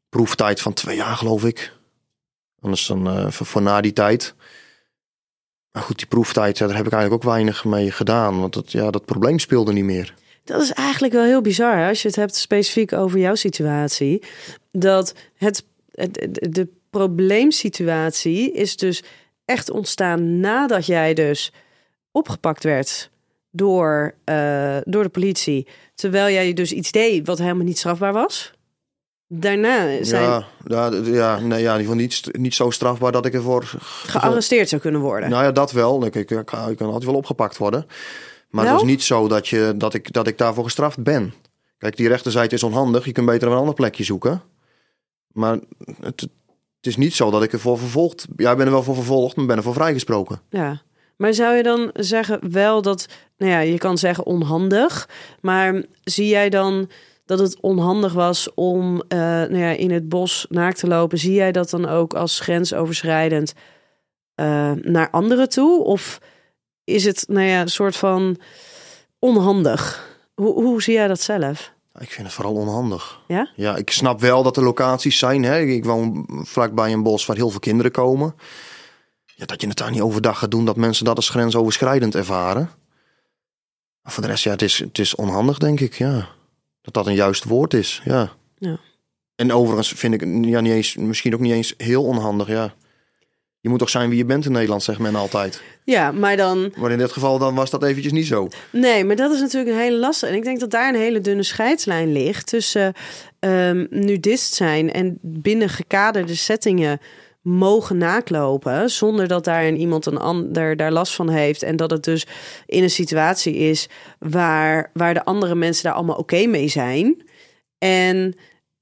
[0.08, 1.72] proeftijd van twee jaar, geloof ik.
[2.60, 4.34] Anders dan voor, voor na die tijd.
[5.76, 8.40] Maar goed, die proeftijd, daar heb ik eigenlijk ook weinig mee gedaan.
[8.40, 10.14] Want dat, ja, dat probleem speelde niet meer.
[10.44, 14.22] Dat is eigenlijk wel heel bizar als je het hebt specifiek over jouw situatie.
[14.70, 15.64] Dat het,
[16.40, 19.02] de probleemsituatie is dus
[19.44, 21.52] echt ontstaan nadat jij dus
[22.10, 23.10] opgepakt werd
[23.50, 25.66] door, eh, door de politie.
[25.94, 28.52] Terwijl jij dus iets deed wat helemaal niet strafbaar was.
[29.28, 33.26] Daarna zijn Ja, ja, ja, nee, ja, in ieder geval niet, niet zo strafbaar dat
[33.26, 33.64] ik ervoor...
[34.06, 35.30] gearresteerd zou kunnen worden.
[35.30, 36.04] Nou ja, dat wel.
[36.04, 37.86] Ik, ik, ik, ik kan altijd wel opgepakt worden.
[38.50, 38.72] Maar Wel?
[38.72, 41.34] het is niet zo dat, je, dat, ik, dat ik daarvoor gestraft ben.
[41.78, 43.04] Kijk, die rechterzijde is onhandig.
[43.04, 44.42] Je kunt beter een ander plekje zoeken.
[45.32, 45.58] Maar
[46.00, 46.20] het,
[46.76, 48.26] het is niet zo dat ik ervoor vervolgd...
[48.36, 50.40] Ja, ik ben er wel voor vervolgd, maar ben er voor vrijgesproken.
[50.50, 50.82] Ja.
[51.16, 55.08] Maar zou je dan zeggen wel dat, nou ja, je kan zeggen onhandig,
[55.40, 56.90] maar zie jij dan
[57.26, 61.18] dat het onhandig was om eh, nou ja, in het bos naakt te lopen?
[61.18, 63.52] Zie jij dat dan ook als grensoverschrijdend
[64.34, 65.84] eh, naar anderen toe?
[65.84, 66.20] Of
[66.84, 68.36] is het, nou ja, een soort van
[69.18, 70.14] onhandig?
[70.34, 71.74] Hoe, hoe zie jij dat zelf?
[71.98, 73.20] Ik vind het vooral onhandig.
[73.26, 73.50] Ja?
[73.54, 75.42] Ja, ik snap wel dat er locaties zijn.
[75.42, 75.60] Hè.
[75.60, 78.34] Ik woon vlakbij een bos waar heel veel kinderen komen.
[79.24, 82.70] Ja, dat je het daar niet overdag gaat doen, dat mensen dat als grensoverschrijdend ervaren.
[84.02, 86.28] Maar voor de rest, ja, het is, het is onhandig, denk ik, ja.
[86.86, 88.32] Dat dat een juist woord is, ja.
[88.58, 88.78] Ja.
[89.34, 92.74] En overigens vind ik ja, niet eens, misschien ook niet eens heel onhandig, ja.
[93.60, 95.62] Je moet toch zijn wie je bent in Nederland, zegt men altijd.
[95.84, 98.48] Ja, maar dan Maar in dit geval dan was dat eventjes niet zo.
[98.70, 100.32] Nee, maar dat is natuurlijk een hele lastige.
[100.32, 102.92] En ik denk dat daar een hele dunne scheidslijn ligt tussen
[103.38, 107.00] ehm, nudist zijn en binnen gekaderde settingen
[107.46, 111.90] mogen naklopen zonder dat daar een iemand een ander daar last van heeft en dat
[111.90, 112.26] het dus
[112.66, 117.22] in een situatie is waar, waar de andere mensen daar allemaal oké mee zijn
[117.78, 118.34] en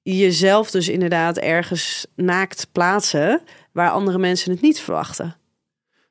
[0.03, 5.37] jezelf dus inderdaad ergens naakt plaatsen waar andere mensen het niet verwachten.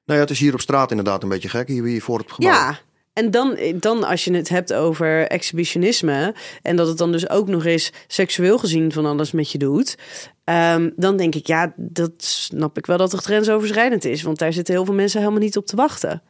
[0.05, 2.31] Nou ja, het is hier op straat inderdaad een beetje gek, hier, hier voor het
[2.31, 2.51] gebouw.
[2.51, 2.79] Ja,
[3.13, 7.47] en dan, dan als je het hebt over exhibitionisme en dat het dan dus ook
[7.47, 9.97] nog eens seksueel gezien van alles met je doet,
[10.43, 14.53] ehm, dan denk ik ja, dat snap ik wel dat het grensoverschrijdend is, want daar
[14.53, 16.21] zitten heel veel mensen helemaal niet op te wachten.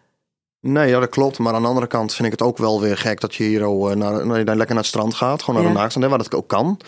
[0.62, 1.38] Nee, ja, dat klopt.
[1.40, 3.66] Maar aan de andere kant vind ik het ook wel weer gek dat je hier
[3.66, 5.44] oh, eh, naar, naar, lekker naar het strand gaat.
[5.44, 5.74] Gewoon naar Ja.
[5.74, 6.80] de naaktstrand, hè, waar dat ook kan.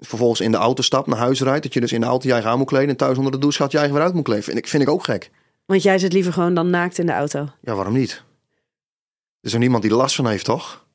[0.00, 1.62] Vervolgens in de auto stapt, naar huis rijdt.
[1.62, 2.88] Dat je dus in de auto je eigen aan moet kleden.
[2.88, 4.44] En thuis onder de douche gaat je eigen weer uit moet kleden.
[4.44, 5.30] Vind ik, vind ik ook gek.
[5.66, 7.48] Want jij zit liever gewoon dan naakt in de auto.
[7.60, 8.22] Ja, waarom niet?
[9.44, 10.86] Er is er niemand die last van heeft, toch?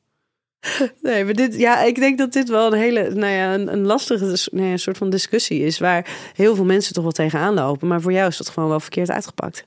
[1.02, 3.86] Nee, maar dit, ja, ik denk dat dit wel een hele, nou ja, een, een
[3.86, 7.88] lastige nou ja, soort van discussie is waar heel veel mensen toch wel tegenaan lopen.
[7.88, 9.66] Maar voor jou is dat gewoon wel verkeerd uitgepakt.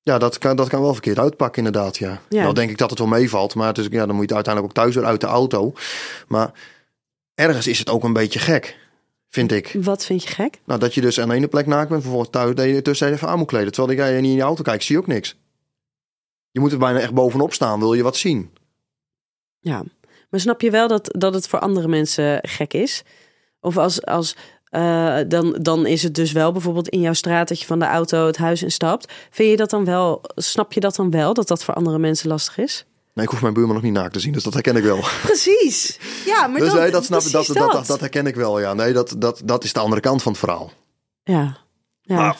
[0.00, 2.20] Ja, dat kan, dat kan wel verkeerd uitpakken inderdaad, ja.
[2.28, 2.42] Ja.
[2.42, 3.54] Nou denk ik dat het wel meevalt.
[3.54, 5.72] Maar het is, ja, dan moet je het uiteindelijk ook thuis weer uit de auto.
[6.28, 6.50] Maar
[7.34, 8.78] ergens is het ook een beetje gek,
[9.28, 9.76] vind ik.
[9.80, 10.60] Wat vind je gek?
[10.64, 13.12] Nou, dat je dus aan de ene plek naakt bent, vervolgens thuis dat je tussen
[13.12, 13.72] even aan moet kleden.
[13.72, 15.36] Terwijl jij niet in je auto kijkt, zie je ook niks.
[16.52, 18.50] Je moet er bijna echt bovenop staan, wil je wat zien.
[19.58, 19.84] Ja,
[20.30, 23.02] maar snap je wel dat, dat het voor andere mensen gek is?
[23.60, 27.60] Of als, als eh, dan, dan is het dus wel bijvoorbeeld in jouw straat dat
[27.60, 29.12] je van de auto het huis instapt.
[29.30, 32.28] Vind je dat dan wel, snap je dat dan wel, dat dat voor andere mensen
[32.28, 32.84] lastig is?
[33.14, 35.00] Nee, ik hoef mijn buurman nog niet naakt te zien, dus dat herken ik wel.
[35.22, 35.98] Precies.
[36.24, 38.74] Ja, maar dus dat, nee, dat snap dat, dat, dat, dat herken ik wel, ja.
[38.74, 40.72] Nee, dat, dat, dat is de andere kant van het verhaal.
[41.24, 41.56] Ja.
[42.00, 42.16] ja.
[42.16, 42.36] Maar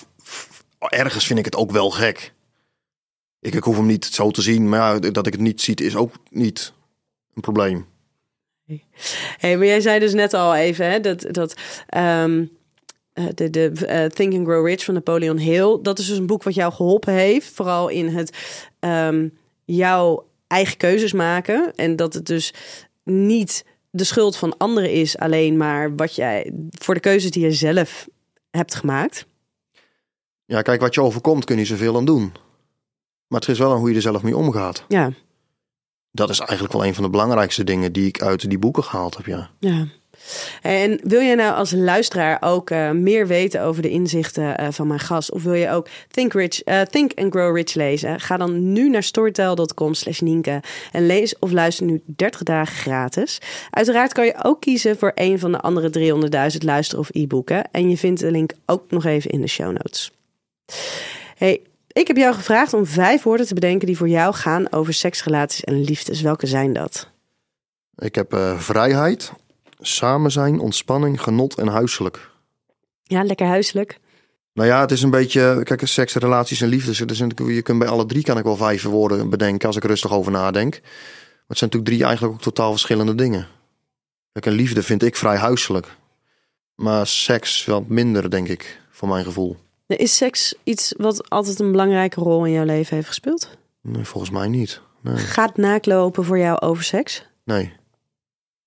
[0.79, 2.33] ergens vind ik het ook wel gek.
[3.43, 5.75] Ik, ik hoef hem niet zo te zien, maar ja, dat ik het niet zie
[5.75, 6.73] is ook niet
[7.35, 7.87] een probleem.
[9.37, 11.55] Hey, maar jij zei dus net al even hè, dat, dat
[11.87, 12.45] ehm,
[13.13, 16.27] eh, de, de eh, Think and Grow Rich van Napoleon Hill, dat is dus een
[16.27, 18.37] boek wat jou geholpen heeft, vooral in het
[18.79, 19.29] ehm,
[19.65, 22.55] jouw eigen keuzes maken en dat het dus
[23.05, 27.53] niet de schuld van anderen is, alleen maar wat jij voor de keuzes die je
[27.53, 28.09] zelf
[28.51, 29.27] hebt gemaakt.
[30.45, 32.33] Ja, kijk, wat je overkomt kun je zoveel aan doen.
[33.33, 34.85] Maar het is wel aan hoe je er zelf mee omgaat.
[34.89, 35.13] Ja,
[36.11, 39.17] Dat is eigenlijk wel een van de belangrijkste dingen die ik uit die boeken gehaald
[39.17, 39.51] heb, ja.
[39.59, 39.87] ja.
[40.63, 44.87] En wil je nou als luisteraar ook eh, meer weten over de inzichten eh, van
[44.87, 45.33] mijn gast?
[45.33, 48.21] Of wil je ook Think, Rich, eh, Think and Grow Rich lezen?
[48.21, 53.39] Ga dan nu naar storytel.com slash Nienke en lees of luister nu 30 dagen gratis.
[53.71, 55.91] Uiteraard kan je ook kiezen voor een van de andere
[56.53, 57.71] 300.000 luister- of e-boeken.
[57.71, 60.13] En je vindt de link ook nog even in de show notes.
[61.37, 64.95] Hey, ik heb jou gevraagd om vijf woorden te bedenken die voor jou gaan over
[64.95, 66.21] seks, relaties en liefdes.
[66.21, 67.09] Welke zijn dat?
[67.97, 69.33] Ik heb eh, vrijheid,
[69.81, 72.31] samen zijn, ontspanning, genot en huiselijk.
[73.03, 74.01] Ja, lekker huiselijk.
[74.55, 77.01] Nou ja, het is een beetje, kijk, seks, relaties en liefdes.
[77.01, 79.77] Er zijn natuurlijk- je kunt bij alle drie kan ik wel vijf woorden bedenken als
[79.77, 80.73] ik rustig over nadenk.
[80.73, 83.49] Maar het zijn natuurlijk drie eigenlijk ook totaal verschillende dingen.
[84.33, 85.87] Kijk, een liefde vind ik vrij huiselijk.
[86.75, 89.57] Maar seks wat minder, denk ik, voor mijn gevoel.
[89.97, 93.49] Is seks iets wat altijd een belangrijke rol in jouw leven heeft gespeeld?
[93.81, 94.81] Nee, volgens mij niet.
[95.01, 95.17] Nee.
[95.17, 97.27] Gaat naaklopen voor jou over seks?
[97.45, 97.73] Nee.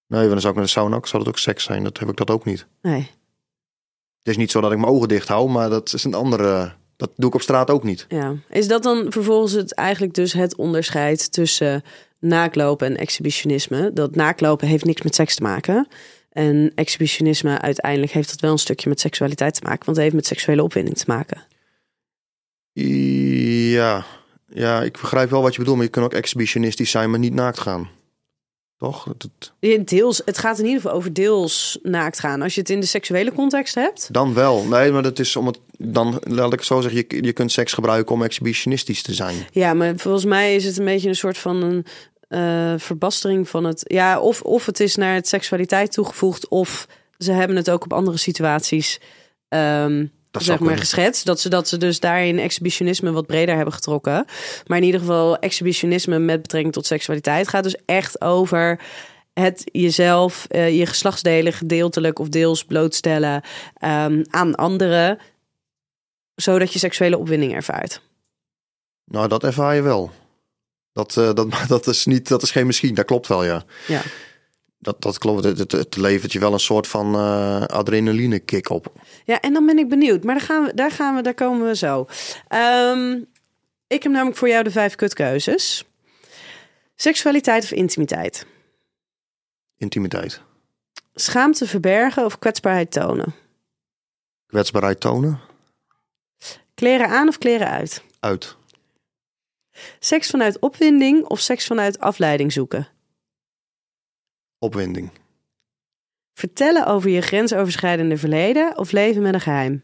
[0.07, 1.83] Nee, want dan zou ik naar de sauna ook, zou dat ook seks zijn.
[1.83, 2.65] Dat heb ik dat ook niet.
[2.81, 3.11] Nee.
[4.19, 6.73] Het is niet zo dat ik mijn ogen dicht hou, maar dat is een andere
[6.97, 8.05] Dat doe ik op straat ook niet.
[8.09, 8.35] Ja.
[8.49, 11.83] Is dat dan vervolgens het eigenlijk dus het onderscheid tussen
[12.19, 13.93] naaklopen en exhibitionisme?
[13.93, 15.87] Dat naaklopen heeft niks met seks te maken.
[16.35, 19.85] En exhibitionisme uiteindelijk heeft dat wel een stukje met seksualiteit te maken.
[19.85, 21.43] Want het heeft met seksuele opwinding te maken.
[23.71, 24.05] Ja,
[24.47, 25.75] ja, ik begrijp wel wat je bedoelt.
[25.77, 27.89] Maar je kunt ook exhibitionistisch zijn, maar niet naakt gaan.
[28.77, 29.13] Toch?
[29.59, 32.41] Ja, Deels, het gaat in ieder geval over deels naakt gaan.
[32.41, 34.13] Als je het in de seksuele context hebt.
[34.13, 34.63] dan wel.
[34.63, 35.59] Nee, maar dat is om het...
[35.77, 37.05] Dan laat ik het zo zeggen.
[37.07, 39.35] Je, je kunt seks gebruiken om exhibitionistisch te zijn.
[39.51, 41.85] Ja, maar volgens mij is het een beetje een soort van een
[42.35, 43.81] eh, verbastering van het.
[43.83, 47.93] Ja, of, of het is naar het seksualiteit toegevoegd, of ze hebben het ook op
[47.93, 48.99] andere situaties.
[49.47, 51.25] ehm, Dat zeg maar geschetst.
[51.25, 54.25] Dat ze, dat ze dus daarin exhibitionisme wat breder hebben getrokken.
[54.65, 58.79] Maar in ieder geval, exhibitionisme met betrekking tot seksualiteit gaat dus echt over
[59.33, 63.41] het jezelf, eh, je geslachtsdelen gedeeltelijk of deels blootstellen
[63.77, 65.19] ehm, aan anderen,
[66.35, 68.01] zodat je seksuele opwinding ervaart.
[69.05, 70.11] Nou, dat ervaar je wel.
[70.95, 73.63] Dat, eh, dat, dat, is niet, dat is geen misschien, dat klopt wel, ja.
[73.87, 74.01] Ja.
[74.79, 75.43] Dat, dat klopt.
[75.43, 78.91] Het, het, het levert je wel een soort van eh, adrenaline kick op.
[79.25, 80.23] Ja, en dan ben ik benieuwd.
[80.23, 82.07] Maar daar, gaan we, daar, gaan we, daar komen we zo.
[82.47, 83.11] Ehm,
[83.87, 85.85] ik heb namelijk voor jou de vijf kutkeuzes.
[86.95, 88.45] Seksualiteit of intimiteit?
[89.77, 90.41] Intimiteit.
[91.13, 93.35] Schaamte verbergen of kwetsbaarheid tonen?
[94.47, 95.39] Kwetsbaarheid tonen.
[96.73, 98.03] Kleren aan of kleren uit?
[98.19, 98.55] Uit.
[99.99, 102.87] Seks vanuit opwinding of seks vanuit afleiding zoeken?
[104.59, 105.09] Opwinding.
[106.33, 109.83] Vertellen over je grensoverschrijdende verleden of leven met een geheim?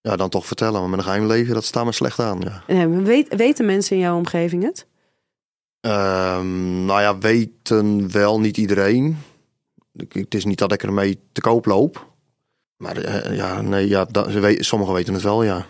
[0.00, 0.80] Ja, dan toch vertellen.
[0.80, 2.62] Maar met een geheim leven, dat staat me slecht aan, ja.
[2.66, 4.86] Eh, weet- weten mensen in jouw omgeving het?
[5.80, 9.18] Ehm, nou ja, weten wel niet iedereen.
[9.92, 12.14] Ik- Het is niet dat ik ermee te koop loop.
[12.76, 14.06] Maar eh, ja, nee, ja,
[14.58, 15.66] sommigen weten het wel, ja.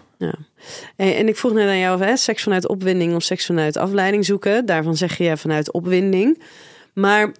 [0.96, 4.24] En, en ik vroeg net aan jou, hè, seks vanuit opwinding of seks vanuit afleiding
[4.24, 4.66] zoeken.
[4.66, 6.42] Daarvan zeg je ja, vanuit opwinding.
[6.94, 7.32] Maar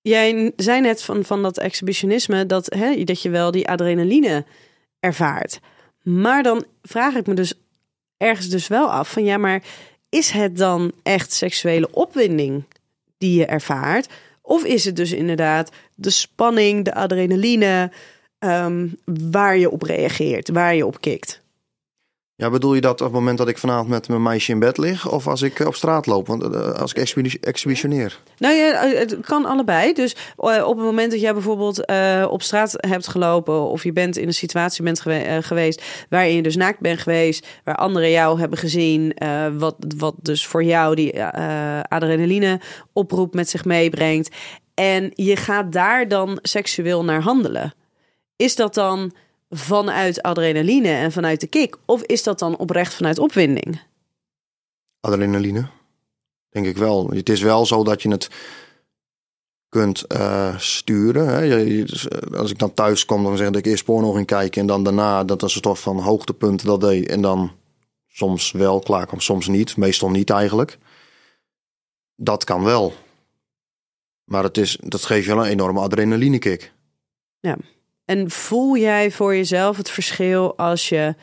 [0.00, 4.44] jij zei net van, van dat exhibitionisme dat, hè, dat je wel die adrenaline
[5.00, 5.60] ervaart.
[6.02, 7.54] Maar dan vraag ik me dus
[8.16, 9.62] ergens dus wel af van ja, maar
[10.08, 12.64] is het dan echt seksuele opwinding
[13.18, 14.08] die je ervaart?
[14.42, 17.90] Of is het dus inderdaad de spanning, de adrenaline
[18.38, 18.88] ehm,
[19.30, 21.44] waar je op reageert, waar je op kikt?
[22.38, 24.78] Ja, bedoel je dat op het moment dat ik vanavond met mijn meisje in bed
[24.78, 25.10] lig?
[25.10, 26.26] Of als ik eh, op straat loop?
[26.26, 28.18] Want eh, als ik exhibi- exhibitioneer.
[28.38, 29.92] Nou ja, het kan allebei.
[29.92, 33.92] Dus eh, op het moment dat jij bijvoorbeeld eh, op straat hebt gelopen of je
[33.92, 37.76] bent in een situatie bent gewe- eh, geweest waarin je dus naakt bent geweest, waar
[37.76, 42.60] anderen jou hebben gezien, eh, wat, wat dus voor jou die eh, adrenaline
[42.92, 44.28] oproep met zich meebrengt.
[44.74, 47.74] En je gaat daar dan seksueel naar handelen.
[48.36, 49.12] Is dat dan
[49.50, 51.76] vanuit adrenaline en vanuit de kick?
[51.84, 53.80] Of is dat dan oprecht vanuit opwinding?
[55.00, 55.66] Adrenaline.
[56.48, 57.08] Denk ik wel.
[57.10, 58.28] Het is wel zo dat je het
[59.68, 61.28] kunt eh, sturen.
[61.28, 61.38] Hè?
[61.40, 64.26] Je- je- dus, eh, als ik dan thuis kom, dan zeg ik eerst porno ging
[64.26, 64.60] kijken.
[64.60, 67.08] En dan daarna, dat is een soort van hoogtepunt, dat deed.
[67.08, 67.52] En dan
[68.06, 69.76] soms wel klaar kwam, soms niet.
[69.76, 70.78] Meestal niet eigenlijk.
[72.14, 72.94] Dat kan wel.
[74.24, 76.72] Maar het is, dat geeft je wel een enorme adrenaline kick.
[78.06, 81.14] En voel jij voor jezelf het verschil als je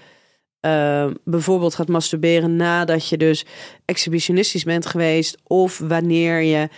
[0.59, 3.45] eh, bijvoorbeeld gaat masturberen nadat je dus
[3.85, 6.69] exhibitionistisch bent geweest of wanneer je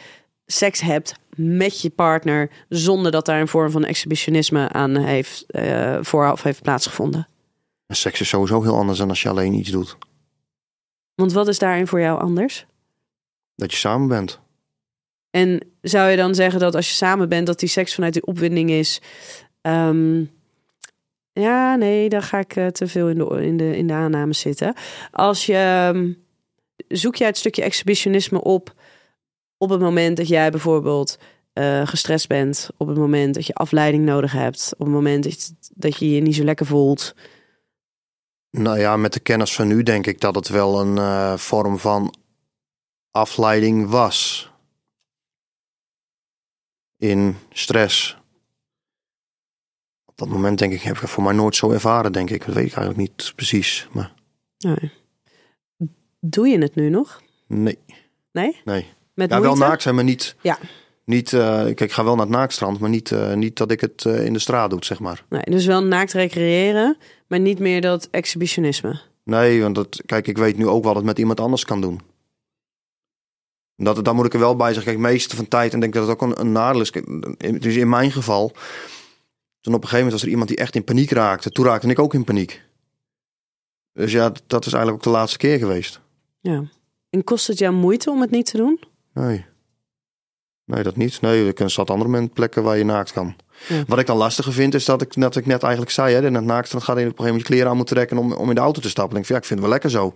[0.46, 5.98] seks hebt met je partner zonder dat daar een vorm van exhibitionisme aan heeft eh,
[6.02, 7.28] vooraf heeft plaatsgevonden?
[7.88, 9.98] En seks is sowieso heel anders dan als je alleen iets doet.
[11.16, 12.66] Want wat is daarin voor jou anders?
[13.56, 14.40] Dat je samen bent.
[15.30, 18.26] En zou je dan zeggen dat als je samen bent, dat die seks vanuit die
[18.26, 19.02] opwinding is?
[19.66, 20.24] Ehm,
[21.32, 24.40] ja, nee, dan ga ik eh, te veel in de, in, de, in de aannames
[24.40, 24.74] zitten.
[25.12, 26.12] Als je ehm,
[26.88, 28.74] zoek jij het stukje exhibitionisme op
[29.58, 31.18] op het moment dat jij bijvoorbeeld
[31.54, 35.44] eh, gestrest bent, op het moment dat je afleiding nodig hebt, op het moment dat
[35.44, 37.16] je, dat je je niet zo lekker voelt.
[38.50, 41.80] Nou ja, met de kennis van nu denk ik dat het wel een eh, vorm
[41.80, 42.16] van
[43.12, 44.52] afleiding was.
[46.98, 48.24] In stress.
[50.16, 52.46] Op dat moment denk ik, heb ik het voor mij nooit zo ervaren, denk ik.
[52.46, 53.88] Dat weet ik eigenlijk niet precies.
[53.92, 54.14] Maar
[54.58, 54.92] Nee.
[56.20, 57.22] Doe je het nu nog?
[57.48, 57.80] nee,
[58.32, 58.62] Nee?
[58.66, 58.94] nee.
[59.14, 60.36] Met Ja, wel naakt zijn, maar niet...
[60.42, 60.58] Ja.
[61.06, 63.82] Niet, eh, kijk, ik ga wel naar het naakstrand, maar niet, eh, niet dat ik
[63.82, 65.26] het eh, in de straat doe, zeg maar.
[65.30, 66.98] Nee, dus wel naakt recreëren,
[67.28, 69.00] maar niet meer dat exhibitionisme.
[69.24, 72.02] Nee, want dat, kijk, ik weet nu ook wat het met iemand anders kan doen.
[73.76, 74.92] Dat, daar moet ik er wel bij zeggen.
[74.92, 76.90] Kijk, meeste van tijd, en denk dat het ook een, een nadeel is.
[76.90, 78.52] Kijk, Dus in mijn geval,
[79.66, 81.52] toen op een gegeven moment was er iemand die echt in paniek raakte.
[81.52, 82.64] Toen raakte ik ook in paniek.
[83.94, 86.00] Dus ja, dat is eigenlijk ook de laatste keer geweest.
[86.40, 86.64] Ja.
[87.10, 88.80] En kost het jou moeite om het niet te doen?
[89.14, 89.46] Nee.
[90.66, 91.22] Nee, dat niet.
[91.22, 93.36] Nee, er zat andere plekken waar je naakt kan.
[93.68, 93.84] Ja.
[93.88, 96.14] Wat ik dan lastiger vind, is dat ik, dat ik net eigenlijk zei...
[96.14, 97.96] Hè, in het naakt dan gaat je op een gegeven moment je kleren aan moeten
[97.96, 98.18] trekken...
[98.18, 99.18] om, om in de auto te stappen.
[99.18, 100.16] Ik, van, ja, ik vind het wel lekker zo.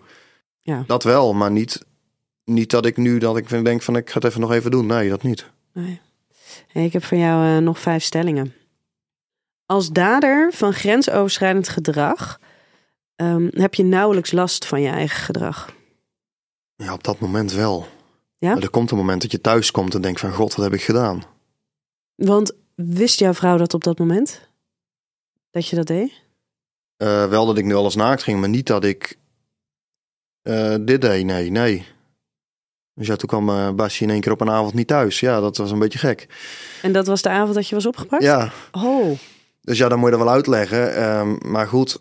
[0.60, 0.84] Ja.
[0.88, 1.86] Dat wel, maar niet,
[2.44, 3.96] niet dat ik nu dat ik denk van...
[3.96, 4.86] ik ga het even nog even doen.
[4.86, 5.50] Nee, dat niet.
[5.74, 6.02] Nee.
[6.68, 8.54] Hey, ik heb voor jou eh, nog vijf stellingen.
[9.70, 12.40] Als dader van grensoverschrijdend gedrag
[13.16, 15.74] ehm, heb je nauwelijks last van je eigen gedrag.
[16.76, 17.88] Ja, op dat moment wel.
[18.38, 18.54] Ja?
[18.54, 20.32] Maar er komt een moment dat je thuis komt en denkt van...
[20.32, 21.24] God, wat heb ik gedaan?
[22.16, 24.50] Want wist jouw vrouw dat op dat moment?
[25.52, 26.12] Dat je dat deed?
[26.98, 29.18] Eh, wel dat ik nu alles naakt ging, maar niet dat ik
[30.42, 31.26] eh, dit deed.
[31.26, 31.86] Nee, nee.
[32.94, 35.20] Dus ja, toen kwam eh Basje in één keer op een avond niet thuis.
[35.20, 36.28] Ja, dat was een beetje gek.
[36.82, 38.24] En dat was de avond dat je was opgepakt?
[38.24, 39.18] Ja, Oh,
[39.70, 40.96] dus ja, dan moet je dat wel uitleggen.
[40.96, 42.00] Ehm, maar goed,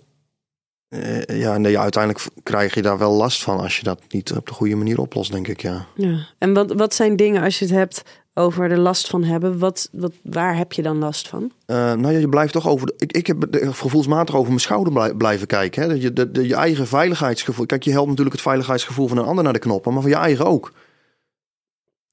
[0.88, 4.46] eh, ja, nee, uiteindelijk krijg je daar wel last van als je dat niet op
[4.46, 5.86] de goede manier oplost, denk ik, ja.
[5.94, 6.26] ja.
[6.38, 8.02] En wat, wat zijn dingen als je het hebt
[8.34, 9.58] over de last van hebben?
[9.58, 11.52] Wat, wat, waar heb je dan last van?
[11.66, 12.86] Eh, nou ja, je blijft toch over.
[12.86, 15.82] De, ik, ik heb de- gevoelsmatig over mijn schouder blij- blijven kijken.
[15.82, 15.88] Hè?
[15.88, 17.66] Dat je, de, de- je eigen veiligheidsgevoel.
[17.66, 20.16] Kijk, je helpt natuurlijk het veiligheidsgevoel van een ander naar de knoppen, maar van je
[20.16, 20.72] eigen ook.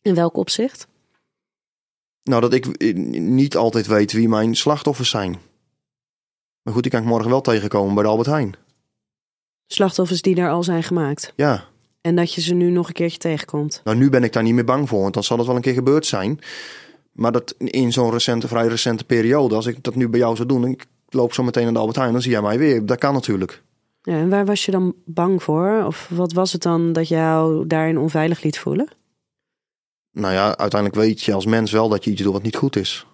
[0.02, 0.88] In welk opzicht?
[2.26, 5.38] Nou, dat ik eh, niet altijd weet wie mijn slachtoffers zijn.
[6.62, 8.56] Maar goed, die kan ik morgen wel tegenkomen bij de Albert Heijn.
[9.68, 11.34] Slachtoffers die er al zijn gemaakt.
[11.36, 11.64] Ja,
[12.02, 13.82] En dat je ze nu nog een keertje tegenkomt.
[13.84, 15.62] nou nu ben ik daar niet meer bang voor, want dan zal het wel een
[15.62, 16.40] keer gebeurd zijn.
[17.12, 20.48] Maar dat in zo'n recente, vrij recente periode, als ik dat nu bij jou zou
[20.48, 22.86] doen, en ik loop zo meteen naar de Albert Heijn, dan zie jij mij weer.
[22.86, 23.64] Dat kan natuurlijk.
[24.02, 25.84] Ja, en waar was je dan bang voor?
[25.86, 28.88] Of wat was het dan dat jou daarin onveilig liet voelen?
[30.16, 32.76] Nou ja, uiteindelijk weet je als mens wel dat je iets doet wat niet goed
[32.76, 33.06] is.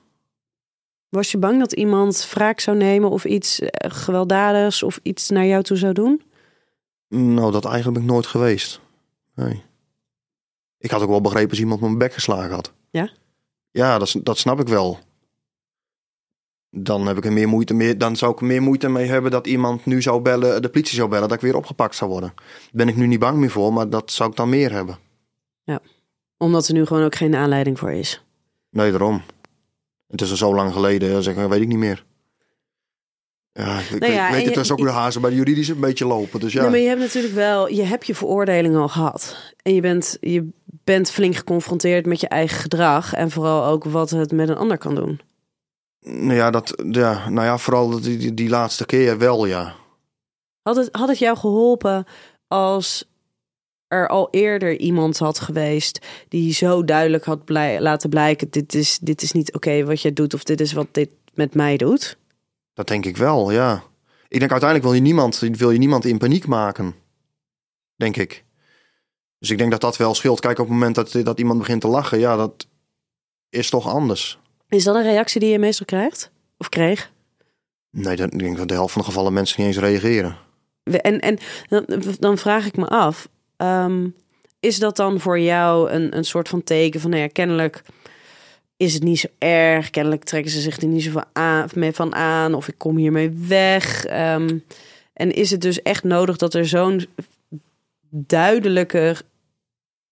[1.10, 5.46] Was je bang dat iemand wraak zou nemen of iets eh, gewelddadigs of iets naar
[5.46, 6.22] jou toe zou doen?
[7.08, 8.80] Nou, dat eigenlijk ben ik nooit geweest.
[9.36, 9.64] Nee.
[10.78, 12.74] Ik had ook wel begrepen als iemand me mijn bek geslagen had.
[12.90, 13.10] Ja?
[13.72, 15.00] Ja, dat, dat snap ik wel.
[16.70, 17.98] Dan heb ik er meer moeite mee.
[17.98, 20.96] Dan zou ik er meer moeite mee hebben dat iemand nu zou bellen, de politie
[20.96, 22.34] zou bellen, dat ik weer opgepakt zou worden.
[22.36, 24.98] Daar ben ik nu niet bang meer voor, maar dat zou ik dan meer hebben.
[26.42, 28.24] Omdat er nu gewoon ook geen aanleiding voor is.
[28.70, 29.22] Nee, daarom.
[30.08, 32.06] Het is al zo lang geleden, zeg, weet ik niet meer.
[33.52, 35.80] Ja, ik Nou ja, weet, het, je- is ook weer hazen bij de juridische een
[35.80, 36.40] beetje lopen.
[36.40, 36.62] Dus ja.
[36.62, 39.54] Nee, maar je hebt natuurlijk wel, je hebt je veroordeling al gehad.
[39.62, 43.14] En je bent, je bent flink geconfronteerd met je eigen gedrag.
[43.14, 45.22] En vooral ook wat het met een ander kan doen.
[46.00, 49.76] Nou ja, dat, ja, nou ja, vooral die, die, die laatste keer wel, ja.
[50.62, 52.06] Had het, had het jou geholpen
[52.48, 53.11] als
[53.92, 59.00] er al eerder iemand had geweest die zo duidelijk had blij, laten blijken: dit is,
[59.02, 62.18] dit is niet oké wat je doet, of dit is wat dit met mij doet?
[62.74, 63.84] Dat denk ik wel, ja.
[64.28, 66.96] Ik denk uiteindelijk wil je niemand, wil je niemand in paniek maken.
[67.96, 68.44] Denk ik.
[69.40, 70.40] Dus ik denk dat dat wel scheelt.
[70.40, 72.68] Kijk, op het moment dat, dat iemand begint te lachen, ja, dat
[73.50, 74.40] is toch anders.
[74.70, 76.32] Is dat een reactie die je meestal krijgt?
[76.58, 77.12] Of kreeg?
[77.90, 80.38] Nee, dan, ik denk dat de helft van de gevallen mensen niet eens reageren.
[80.84, 81.86] En, en dan,
[82.20, 83.28] dan vraag ik me af:
[83.62, 84.08] ehm,
[84.60, 87.82] is dat dan voor jou een, een soort van teken van, nou ja, kennelijk
[88.78, 92.16] is het niet zo erg, kennelijk trekken ze zich er niet zoveel aan, mee van
[92.16, 94.06] aan, of ik kom hiermee weg.
[94.06, 94.58] Ehm,
[95.14, 97.08] en is het dus echt nodig dat er zo'n
[98.10, 99.16] duidelijke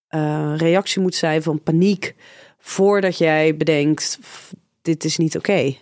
[0.07, 2.15] eh, reactie moet zijn van paniek
[2.59, 5.75] voordat jij bedenkt: "F- dit is niet oké?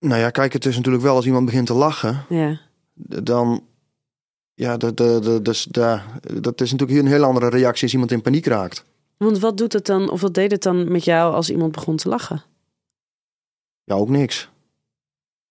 [0.00, 2.60] Nou ja, kijk, het is natuurlijk wel als iemand begint te lachen, Ja.
[3.22, 3.62] dan.
[4.56, 6.00] Ja, de, de, de, dus, de,
[6.40, 8.84] dat is natuurlijk een heel andere reactie als iemand in paniek raakt.
[9.16, 11.96] Want wat doet het dan, of wat deed het dan met jou als iemand begon
[11.96, 12.42] te lachen?
[13.84, 14.50] Ja, ook niks.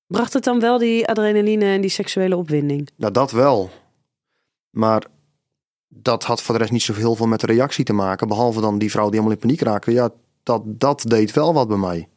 [0.07, 2.89] Bracht het dan wel die adrenaline en die seksuele opwinding?
[2.95, 3.69] Nou, dat wel.
[4.69, 5.05] Maar
[5.87, 8.27] dat had voor de rest niet zoveel veel met de reactie te maken.
[8.27, 9.91] Behalve dan die vrouw die helemaal in paniek raakte.
[9.91, 10.09] Ja,
[10.43, 12.07] dat, dat deed wel wat bij mij.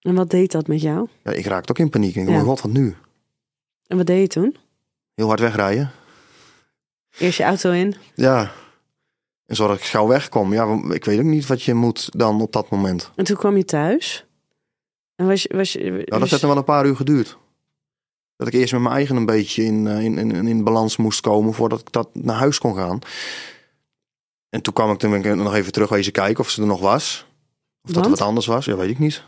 [0.00, 1.08] En wat deed dat met jou?
[1.24, 2.14] Ja, ik raakte ook in paniek.
[2.14, 2.40] Ik Ja.
[2.40, 2.96] oh god, wat nu?
[3.86, 4.56] En wat deed je toen?
[5.20, 5.90] Heel hard wegrijden.
[7.18, 7.94] Eerst je auto in?
[8.14, 8.52] Ja.
[9.46, 10.52] En zorg dat ik gauw wegkom.
[10.52, 13.10] Ja, ik weet ook niet wat je moet dan op dat moment.
[13.16, 14.26] En toen kwam je thuis?
[15.16, 15.56] En was je...
[15.56, 17.36] Was je Nou, dat was- heeft nog wel een paar uur geduurd.
[18.36, 21.20] Dat ik eerst met mijn eigen een beetje in, eh, in, in, in balans moest
[21.20, 22.98] komen voordat ik dat naar huis kon gaan.
[24.48, 26.66] En toen kwam ik toen ben ik nog even terug wezen kijken of ze er
[26.66, 27.26] nog was.
[27.82, 29.24] Of dat er wat anders was, ja, weet ik niet.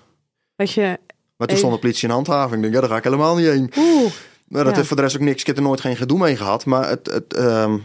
[0.57, 0.83] Had je...
[0.83, 0.97] Maar
[1.37, 2.55] toen Even- stond de politie in handhaving.
[2.55, 3.73] Ik denk, ja, daar ga ik helemaal niet heen.
[3.79, 4.13] Oeh,
[4.53, 4.77] Maar dat Ja.
[4.77, 5.41] heeft voor de rest ook niks.
[5.41, 6.65] Ik heb er nooit geen gedoe mee gehad.
[6.65, 7.79] Maar het, het, ehm,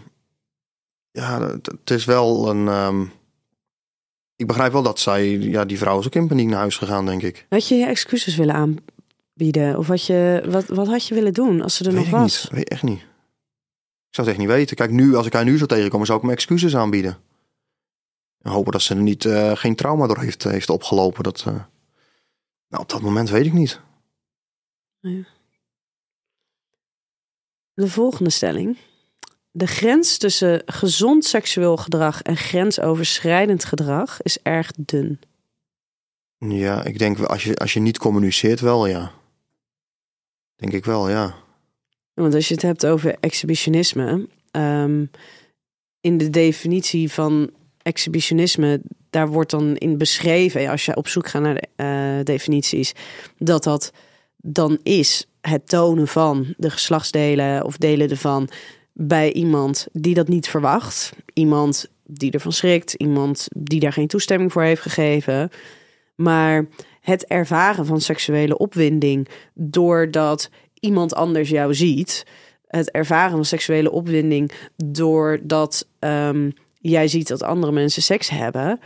[1.12, 2.68] ja, het, het is wel een.
[2.68, 3.02] ehm,
[4.36, 7.06] ik begrijp wel dat zij, ja, die vrouw is ook in paniek naar huis gegaan,
[7.06, 7.46] denk ik.
[7.50, 9.78] had je je excuses willen aanbieden?
[9.78, 12.44] Of had je, wat, wat had je willen doen als ze er Weet nog was?
[12.44, 12.52] niet.
[12.52, 13.00] Weet echt niet.
[13.00, 14.76] Ik zou het echt niet weten.
[14.76, 17.18] Kijk, nu, als ik haar nu zou tegenkomen, zou ik me excuses aanbieden.
[18.42, 21.24] En hopen dat ze er niet, eh, geen trauma door heeft, heeft opgelopen.
[21.24, 21.54] Dat, eh,
[22.68, 23.82] nou, op dat moment weet ik niet.
[27.78, 28.78] De volgende stelling.
[29.52, 35.20] De grens tussen gezond seksueel gedrag en grensoverschrijdend gedrag is erg dun.
[36.38, 39.12] Ja, ik denk als je, als je niet communiceert, wel ja.
[40.56, 41.36] Denk ik wel, ja.
[42.14, 45.06] Want als je het hebt over exhibitionisme, ehm,
[46.02, 47.52] in de definitie van
[47.82, 52.94] exhibitionisme, daar wordt dan in beschreven, als je op zoek gaat naar de eh, definities,
[53.38, 53.92] dat dat
[54.38, 58.50] dan is het tonen van de geslachtsdelen of delen ervan
[58.94, 61.14] bij iemand die dat niet verwacht.
[61.34, 65.50] Iemand die ervan schrikt, iemand die daar geen toestemming voor heeft gegeven.
[66.16, 66.68] Maar
[67.02, 72.26] het ervaren van seksuele opwinding doordat iemand anders jou ziet.
[72.68, 78.80] Het ervaren van seksuele opwinding doordat um, jij ziet dat andere mensen seks hebben.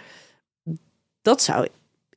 [1.22, 1.68] Dat zou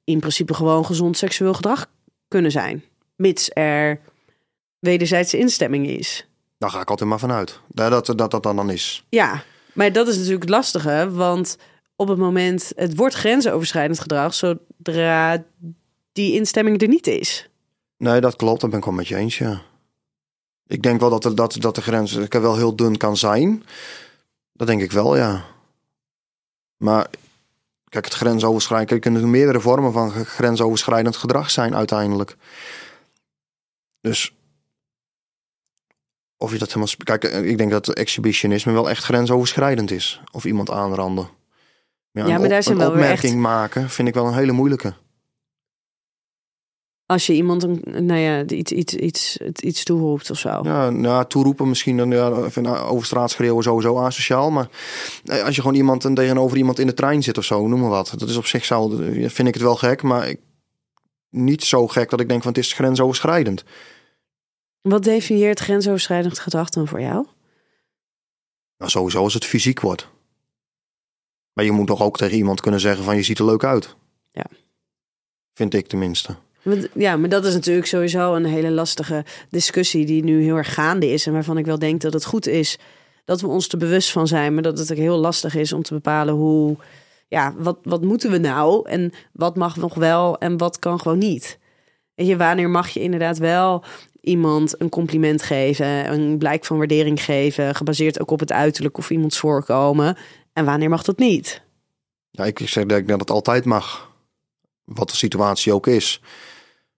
[0.05, 1.91] in principe gewoon gezond seksueel gedrag
[2.29, 2.85] kunnen zijn.
[3.17, 4.01] Mits er
[4.85, 6.27] wederzijdse instemming is.
[6.59, 7.61] Daar ga ik altijd maar vanuit.
[7.69, 9.05] Dat dat, dat, dat dan, dan is.
[9.09, 11.11] Ja, maar dat is natuurlijk het lastige.
[11.11, 11.57] Want
[11.97, 15.45] op het moment, het wordt grensoverschrijdend gedrag zodra
[16.13, 17.49] die instemming er niet is.
[17.97, 18.61] Nee, dat klopt.
[18.61, 19.63] Dat ben ik wel met je eens, ja.
[20.67, 23.65] Ik denk wel dat, er, dat, dat de grens wel heel dun kan zijn.
[24.53, 25.45] Dat denk ik wel, ja.
[26.77, 27.07] Maar
[27.89, 28.91] kijk, het grensoverschrijdend...
[28.91, 32.37] Er kunnen meerdere vormen van grensoverschrijdend gedrag zijn uiteindelijk.
[34.01, 34.33] Dus
[36.37, 36.95] of je dat helemaal.
[36.97, 40.21] Kijk, ik denk dat exhibitionisme wel echt grensoverschrijdend is.
[40.33, 41.29] Of iemand aanranden.
[42.11, 43.43] Ja, ja maar daar zijn een wel opmerking echt...
[43.43, 44.95] maken vind ik wel een hele moeilijke.
[47.07, 50.61] Als je iemand een, nou ja, iets, iets, iets, iets toeroept of zo.
[50.63, 52.29] Ja, nou, toeroepen misschien dan ja,
[52.69, 54.51] over straat schreeuwen sowieso asociaal.
[54.51, 54.69] Maar
[55.25, 57.81] eh, als je gewoon iemand en tegenover iemand in de trein zit of zo, noem
[57.81, 58.15] maar wat.
[58.19, 58.89] Dat is op zich zo,
[59.27, 60.41] vind ik het wel gek, maar ik,
[61.31, 63.65] niet zo gek dat ik denk van het is grensoverschrijdend.
[64.89, 67.27] Wat definieert grensoverschrijdend gedrag dan voor jou?
[68.79, 70.09] Nou, sowieso als het fysiek wordt.
[71.53, 73.97] Maar je moet toch ook tegen iemand kunnen zeggen van je ziet er leuk uit.
[74.33, 74.45] Ja.
[75.55, 76.37] Vind ik tenminste.
[76.93, 81.07] Ja, maar dat is natuurlijk sowieso een hele lastige discussie die nu heel erg gaande
[81.13, 81.27] is.
[81.27, 82.79] En waarvan ik wel denk dat het goed is
[83.25, 84.55] dat we ons er bewust van zijn.
[84.55, 86.77] Maar dat het ook heel lastig is om te bepalen hoe,
[87.29, 88.89] ja, wat, wat moeten we nou?
[88.89, 91.59] En wat mag nog wel en wat kan gewoon niet?
[92.15, 93.85] En je, wanneer mag je inderdaad wel
[94.25, 99.11] iemand een compliment geven, een blijk van waardering geven, gebaseerd ook op het uiterlijk of
[99.11, 100.17] iemands voorkomen.
[100.53, 101.63] En wanneer mag dat niet?
[102.31, 104.13] Ja, ik zeg dat het altijd mag.
[104.85, 106.21] Wat de situatie ook is.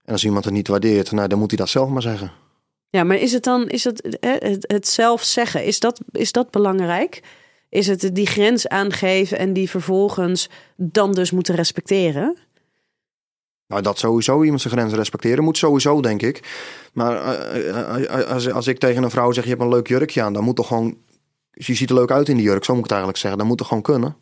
[0.03, 2.31] En als iemand het niet waardeert, nou, dan moet hij dat zelf maar zeggen.
[2.89, 6.51] Ja, maar is het dan, is het, het, het zelf zeggen, is dat, is dat
[6.51, 7.21] belangrijk?
[7.69, 12.37] Is het die grens aangeven en die vervolgens dan dus moeten respecteren?
[13.67, 16.43] Nou, dat sowieso iemand zijn grenzen respecteren moet sowieso, denk ik.
[16.93, 17.13] Maar
[17.57, 20.43] uh, als, als ik tegen een vrouw zeg, je hebt een leuk jurkje aan, dan
[20.43, 20.97] moet toch gewoon...
[21.51, 23.39] Je ziet er leuk uit in die jurk, zo moet ik het eigenlijk zeggen.
[23.39, 24.15] Dan moet het gewoon kunnen.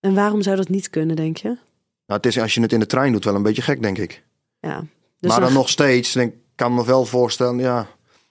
[0.00, 1.48] En waarom zou dat niet kunnen, denk je?
[1.48, 3.98] Nou, het is als je het in de trein doet wel een beetje gek, denk
[3.98, 4.22] ik.
[4.60, 4.84] Ja.
[5.18, 7.86] Dus maar dan nog steeds, denk, kan me wel voorstellen, ja,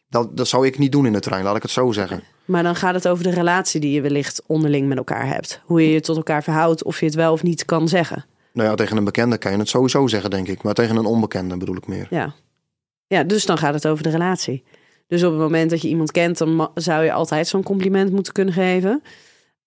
[0.10, 2.24] dat, dat zou ik niet doen in de trein, laat ik het zo zeggen.
[2.46, 5.62] Maar dan gaat het over de relatie die je wellicht onderling met elkaar hebt.
[5.66, 8.26] Hoe je je tot elkaar verhoudt, of je het wel of niet kan zeggen.
[8.54, 10.64] Nou ja, tegen een bekende kan je het sowieso zeggen, denk ik.
[10.64, 12.08] Maar tegen een onbekende bedoel ik meer.
[12.10, 12.34] Ja.
[13.08, 14.64] ja, dus dan gaat het over de relatie.
[15.08, 18.34] Dus op het moment dat je iemand kent, dan zou je altijd zo'n compliment moeten
[18.34, 19.02] kunnen geven.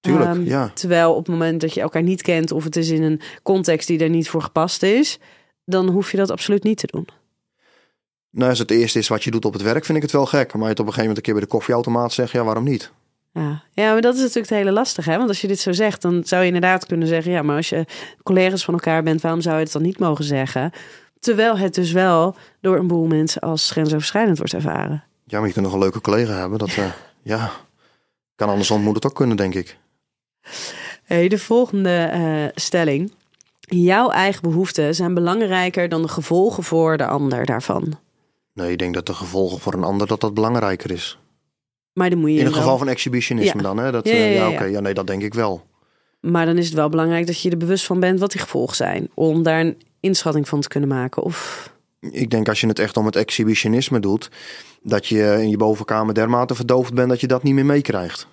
[0.00, 0.70] Tuurlijk, ehm, ja.
[0.74, 3.86] Terwijl op het moment dat je elkaar niet kent of het is in een context
[3.86, 5.18] die er niet voor gepast is,
[5.64, 7.08] dan hoef je dat absoluut niet te doen.
[8.30, 10.26] Nou, als het eerste is wat je doet op het werk, vind ik het wel
[10.26, 10.52] gek.
[10.52, 12.64] Maar je het op een gegeven moment een keer bij de koffieautomaat zegt, ja, waarom
[12.64, 12.92] niet?
[13.32, 13.62] Ja.
[13.72, 15.10] ja, maar dat is natuurlijk het hele lastige.
[15.10, 15.16] Hè?
[15.16, 17.32] Want als je dit zo zegt, dan zou je inderdaad kunnen zeggen...
[17.32, 17.84] ja, maar als je
[18.22, 20.70] collega's van elkaar bent, waarom zou je het dan niet mogen zeggen?
[21.20, 25.04] Terwijl het dus wel door een boel mensen als grensoverschrijdend wordt ervaren.
[25.24, 26.58] Ja, maar je kunt nog een leuke collega hebben.
[26.58, 26.84] Dat, uh,
[27.22, 27.50] ja,
[28.34, 29.78] kan andersom moet het ook kunnen, denk ik.
[31.02, 33.12] Hey, de volgende uh, stelling.
[33.60, 37.98] Jouw eigen behoeften zijn belangrijker dan de gevolgen voor de ander daarvan.
[38.52, 41.18] Nee, ik denk dat de gevolgen voor een ander dat dat belangrijker is.
[41.92, 43.92] Maar dan moet je In het geval van exhibitionisme dan, hè?
[43.92, 44.64] Dat, ja, ja, oké.
[44.64, 45.66] ja, nee, dat denk ik wel.
[46.20, 48.76] Maar dan is het wel belangrijk dat je er bewust van bent wat die gevolgen
[48.76, 49.08] zijn.
[49.14, 51.22] Om daar een inschatting van te kunnen maken.
[51.22, 51.70] Of...
[52.00, 54.30] Ik denk als je het echt om het exhibitionisme doet,
[54.82, 58.26] dat je in je bovenkamer dermate verdoofd bent dat je dat niet meer meekrijgt.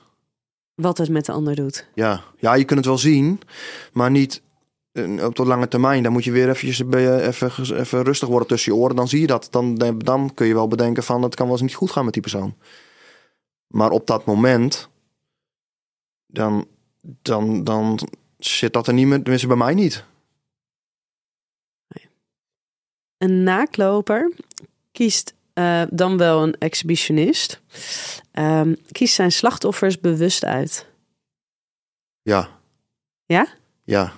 [0.76, 1.88] Wat het met de ander doet.
[1.94, 2.24] Ja.
[2.38, 3.40] ja, je kunt het wel zien,
[3.94, 4.42] maar niet
[4.92, 6.04] eh, op de lange termijn.
[6.04, 8.96] Dan moet je weer eventjes, even, even rustig worden tussen je oren.
[8.96, 9.48] Dan zie je dat.
[9.52, 12.14] Dan, dan kun je wel bedenken van het kan wel eens niet goed gaan met
[12.14, 12.56] die persoon.
[13.70, 14.90] Maar op dat moment,
[16.26, 16.68] dan,
[17.22, 18.00] dan, dan
[18.38, 20.06] zit dat er niet meer, tenminste bij mij niet.
[23.18, 24.34] Een naakloper
[24.92, 27.62] kiest eh, dan wel een exhibitionist.
[28.32, 30.88] Ehm, kiest zijn slachtoffers bewust uit.
[32.22, 32.50] Ja.
[33.26, 33.48] Ja?
[33.84, 34.14] Ja.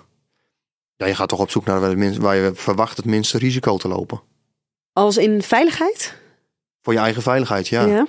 [0.96, 3.38] Ja, je gaat toch op zoek naar waar, het minst, waar je verwacht het minste
[3.38, 4.22] risico te lopen.
[4.94, 6.18] Als in veiligheid?
[6.82, 7.86] Voor je eigen veiligheid, ja.
[7.86, 8.08] ja.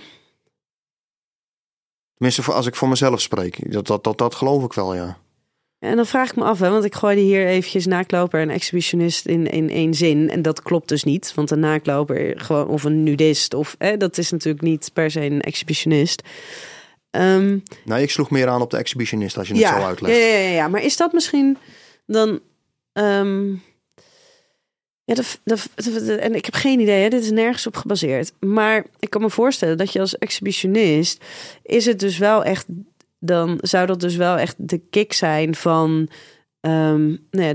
[2.23, 3.73] Tenminste, voor- als ik voor mezelf spreek.
[3.73, 5.17] Dat, dat, dat, dat geloof ik wel, ja.
[5.79, 9.27] En dan vraag ik me af, hè, want ik gooide hier eventjes naakloper en exhibitionist
[9.27, 10.31] in, in één zin.
[10.31, 14.19] En dat klopt dus niet, want een naakloper gewoon, of een nudist, of, hè, dat
[14.19, 16.23] is natuurlijk niet per se een exhibitionist.
[17.11, 20.17] Ehm, Nee, ik sloeg meer aan op de exhibitionist als je het ja, zo uitlegt.
[20.17, 21.59] ja, ja, ja, maar is dat misschien
[22.07, 22.41] dan...
[22.93, 23.55] ehm,
[25.05, 25.69] ja, dat,
[26.07, 28.33] en ik heb geen idee, hè, dit is nergens op gebaseerd.
[28.41, 31.25] Maar ik kan me voorstellen dat je als exhibitionist...
[31.63, 32.67] is het dus wel echt...
[33.19, 36.09] dan zou dat dus wel echt de kick zijn van...
[36.61, 37.55] ehm, nou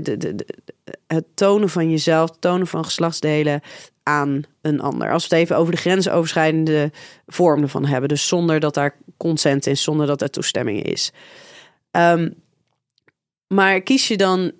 [1.06, 3.60] het tonen van jezelf, tonen van geslachtsdelen
[4.02, 5.12] aan een ander.
[5.12, 6.90] Als we het even over de grensoverschrijdende
[7.26, 8.08] vormen ervan hebben.
[8.08, 11.12] Dus zonder dat daar consent is, zonder dat er toestemming is.
[11.90, 12.30] Ehm,
[13.46, 14.52] maar kies je dan,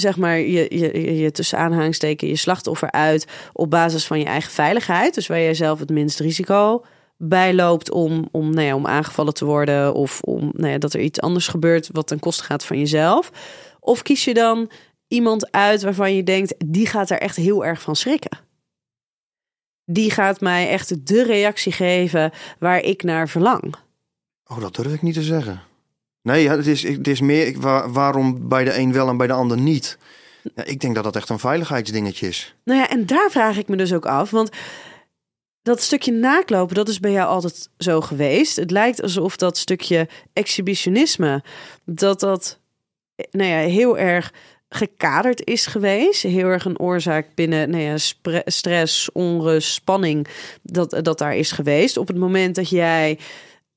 [0.00, 4.52] zeg maar, je, je, je, tussen aanhangsteken je slachtoffer uit op basis van je eigen
[4.52, 6.84] veiligheid, dus waar jij zelf het minst risico
[7.22, 10.94] bij loopt om, om, nou ja, om aangevallen te worden of om nou ja, dat
[10.94, 13.32] er iets anders gebeurt wat ten koste gaat van jezelf?
[13.80, 14.70] Of kies je dan
[15.08, 18.38] iemand uit waarvan je denkt, die gaat er echt heel erg van schrikken?
[19.84, 23.74] Die gaat mij echt de reactie geven waar ik naar verlang.
[24.46, 25.62] Oh, dat durf ik niet te zeggen.
[26.22, 27.60] Nee, het, is, het is meer
[27.92, 29.98] waarom bij de een wel en bij de ander niet.
[30.64, 32.54] Ik denk dat dat echt een veiligheidsdingetje is.
[32.64, 34.30] Nou ja, en daar vraag ik me dus ook af.
[34.30, 34.50] Want
[35.62, 38.56] dat stukje naklopen, dat is bij jou altijd zo geweest.
[38.56, 41.42] Het lijkt alsof dat stukje exhibitionisme,
[41.84, 42.58] dat dat
[43.30, 44.32] nou ja, heel erg
[44.68, 46.22] gekaderd is geweest.
[46.22, 47.96] Heel erg een oorzaak binnen nou ja,
[48.44, 50.26] stress, onrust, spanning,
[50.62, 51.96] dat, dat daar is geweest.
[51.96, 53.18] Op het moment dat jij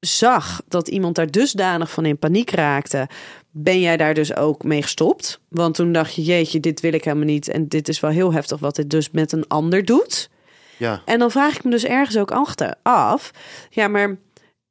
[0.06, 3.08] zag dat iemand daar dusdanig van in paniek raakte,
[3.52, 5.40] ben jij daar dus ook mee gestopt?
[5.48, 7.48] Want toen dacht je, jeetje, dit wil ik helemaal niet.
[7.48, 10.30] En dit is wel heel heftig wat dit dus met een ander doet.
[10.78, 13.32] Ja, En dan vraag ik me dus ergens ook achter af.
[13.70, 14.18] Ja, maar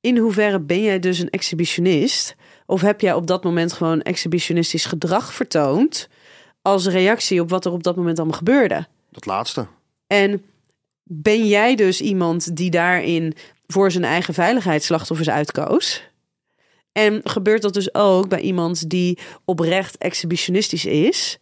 [0.01, 2.35] in hoeverre ben jij dus een exhibitionist?
[2.67, 6.09] Of heb jij op dat moment gewoon exhibitionistisch gedrag vertoond
[6.63, 8.87] als reactie op wat er op dat moment allemaal gebeurde?
[9.11, 9.67] dat laatste.
[10.07, 10.43] En
[11.03, 13.35] ben jij dus iemand die daarin
[13.73, 16.03] voor zijn eigen veiligheid slachtoffers uitkoos?
[16.93, 21.39] En gebeurt dat dus ook bij iemand die oprecht exhibitionistisch is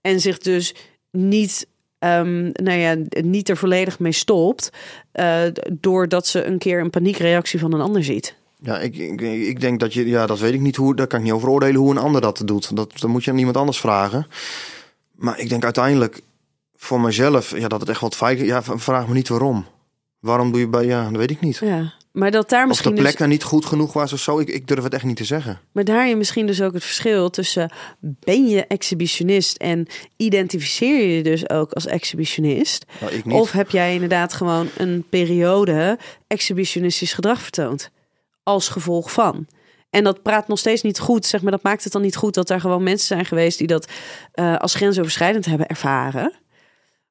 [0.00, 0.74] en zich dus
[1.10, 1.66] niet,
[1.98, 4.70] ehm, nou ja, niet er volledig mee stopt,
[5.12, 5.42] eh,
[5.72, 8.34] doordat ze een keer een paniekreactie van een ander ziet?
[8.60, 11.18] Ja, ik, ik, ik denk dat je, ja, dat weet ik niet hoe, daar kan
[11.18, 12.76] ik niet over oordelen hoe een ander dat doet.
[12.76, 14.26] Dat, dat moet je aan iemand anders vragen.
[15.14, 16.20] Maar ik denk uiteindelijk
[16.76, 19.66] voor mezelf, ja, dat het echt wat veilig Ja, vraag me niet waarom.
[20.24, 21.56] Waarom doe je bij, ja, dat weet ik niet.
[21.56, 24.20] Ja, maar dat daar Of de misschien plek dus, er niet goed genoeg was of
[24.20, 25.60] zo, ik, ik durf het echt niet te zeggen.
[25.72, 27.70] maar daarin misschien dus ook het verschil tussen
[28.00, 32.84] ben je exhibitionist en identificeer je je dus ook als exhibitionist?
[33.00, 33.34] Nou, ik niet.
[33.34, 37.90] Of heb jij inderdaad gewoon een periode exhibitionistisch gedrag vertoond?
[38.42, 39.46] Als gevolg van.
[39.90, 41.52] En dat praat nog steeds niet goed, zeg maar.
[41.52, 43.88] Dat maakt het dan niet goed dat er gewoon mensen zijn geweest die dat
[44.32, 46.32] eh, als grensoverschrijdend hebben ervaren.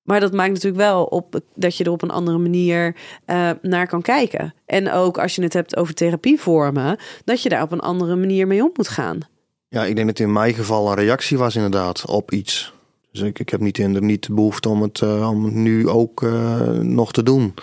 [0.04, 2.95] Maar dat maakt natuurlijk wel op dat je er op een andere manier
[3.26, 4.54] eh, naar kan kijken.
[4.66, 8.47] En ook als je het hebt over therapievormen, dat je daar op een andere manier
[8.47, 9.20] mee om moet gaan.
[9.68, 12.74] Ja, ik denk dat in mijn geval een reactie was inderdaad op iets.
[13.12, 15.89] Dus ik, ik heb niet, in, niet de behoefte om het, eh, om het nu
[15.89, 17.54] ook eh, nog te doen.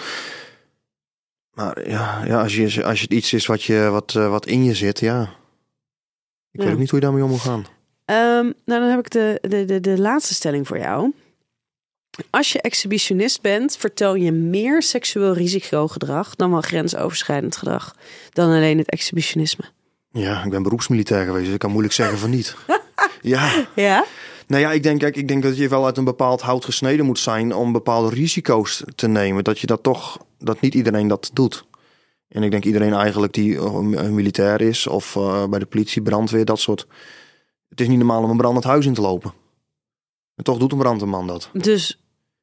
[1.53, 4.75] Maar ja, ja als, je, als het iets is wat, je, wat, wat in je
[4.75, 5.23] zit, ja.
[6.53, 6.65] Ik Ja.
[6.65, 7.65] weet ook niet hoe je daarmee om moet gaan.
[8.05, 11.13] Ehm, nou, dan heb ik de, de, de, de laatste stelling voor jou.
[12.31, 17.95] Als je exhibitionist bent, vertoon je meer seksueel risicogedrag dan wel grensoverschrijdend gedrag
[18.33, 19.65] dan alleen het exhibitionisme.
[20.13, 22.57] Ja, ik ben beroepsmilitair geweest, dus ik kan moeilijk zeggen van niet.
[23.23, 24.05] ja, Ja?
[24.47, 27.07] nou ja, ik denk, kijk, ik denk dat je wel uit een bepaald hout gesneden
[27.07, 29.45] moet zijn om bepaalde risico's te nemen.
[29.45, 31.65] Dat je dat toch, dat niet iedereen dat doet.
[32.29, 36.03] En ik denk iedereen eigenlijk die eh, een militair is of eh, bij de politie,
[36.03, 36.87] brandweer, dat soort.
[37.69, 39.33] Het is niet normaal om een brandend huis in te lopen.
[40.41, 41.49] En toch doet een brandweerman dat.
[41.53, 42.01] Dus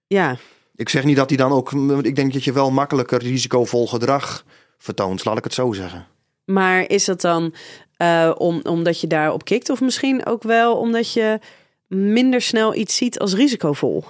[0.07, 0.37] ja,
[0.75, 1.71] Ik zeg niet dat hij dan ook,
[2.01, 4.45] ik denk dat je wel makkelijker risicovol gedrag
[4.77, 6.07] vertoont, laat ik het zo zeggen.
[6.45, 7.53] maar is dat dan
[7.97, 11.39] eh, om, omdat je daarop kikt of misschien ook wel omdat je
[11.87, 14.03] minder snel iets ziet als risicovol?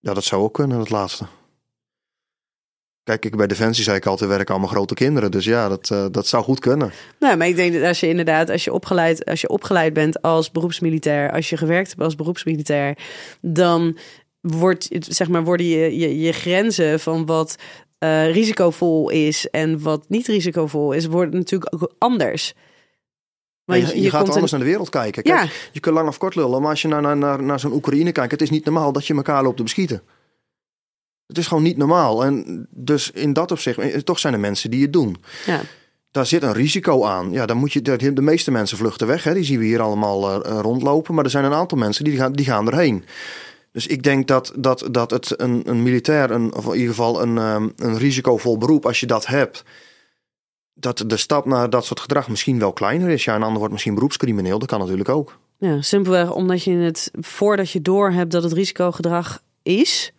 [0.00, 1.26] Ja, dat zou ook kunnen, dat laatste.
[3.06, 5.30] Kijk, ik bij Defensie zei ik altijd, werken allemaal grote kinderen.
[5.30, 6.92] Dus ja, dat, uh, dat zou goed kunnen.
[7.18, 10.22] Nou, maar ik denk dat als je inderdaad, als je opgeleid, als je opgeleid bent
[10.22, 12.98] als beroepsmilitair, als je gewerkt hebt als beroepsmilitair,
[13.40, 13.98] dan
[14.40, 17.56] wordt, zeg maar, worden je, je, je grenzen van wat
[17.98, 22.54] uh, risicovol is en wat niet risicovol is, worden natuurlijk ook anders.
[23.64, 25.22] Maar je, je, gaat anders naar de wereld kijken.
[25.22, 25.48] Kijk, ja.
[25.72, 28.12] Je kunt lang of kort lullen, maar als je naar, naar, naar, naar zo'n Oekraïne
[28.12, 30.02] kijkt, het is niet normaal dat je elkaar loopt te beschieten.
[31.26, 32.24] Het is gewoon niet normaal.
[32.24, 35.16] En dus in dat opzicht, eh, toch zijn er mensen die het doen.
[35.46, 35.60] Ja.
[36.10, 37.32] Daar zit een risico aan.
[37.32, 39.24] Ja, dan moet je, de, de meeste mensen vluchten weg.
[39.24, 39.34] Hè.
[39.34, 41.14] Die zien we hier allemaal uh, rondlopen.
[41.14, 43.04] Maar er zijn een aantal mensen die gaan, die gaan erheen.
[43.72, 47.22] Dus ik denk dat, dat, dat het een, een militair, een, of in ieder geval
[47.22, 49.64] een, um, een risicovol beroep, als je dat hebt,
[50.74, 53.24] dat de stap naar dat soort gedrag misschien wel kleiner is.
[53.24, 55.38] Ja, een ander wordt misschien beroepscrimineel, dat kan natuurlijk ook.
[55.58, 60.12] Ja, simpelweg omdat je het, voordat je door hebt dat het risicogedrag is,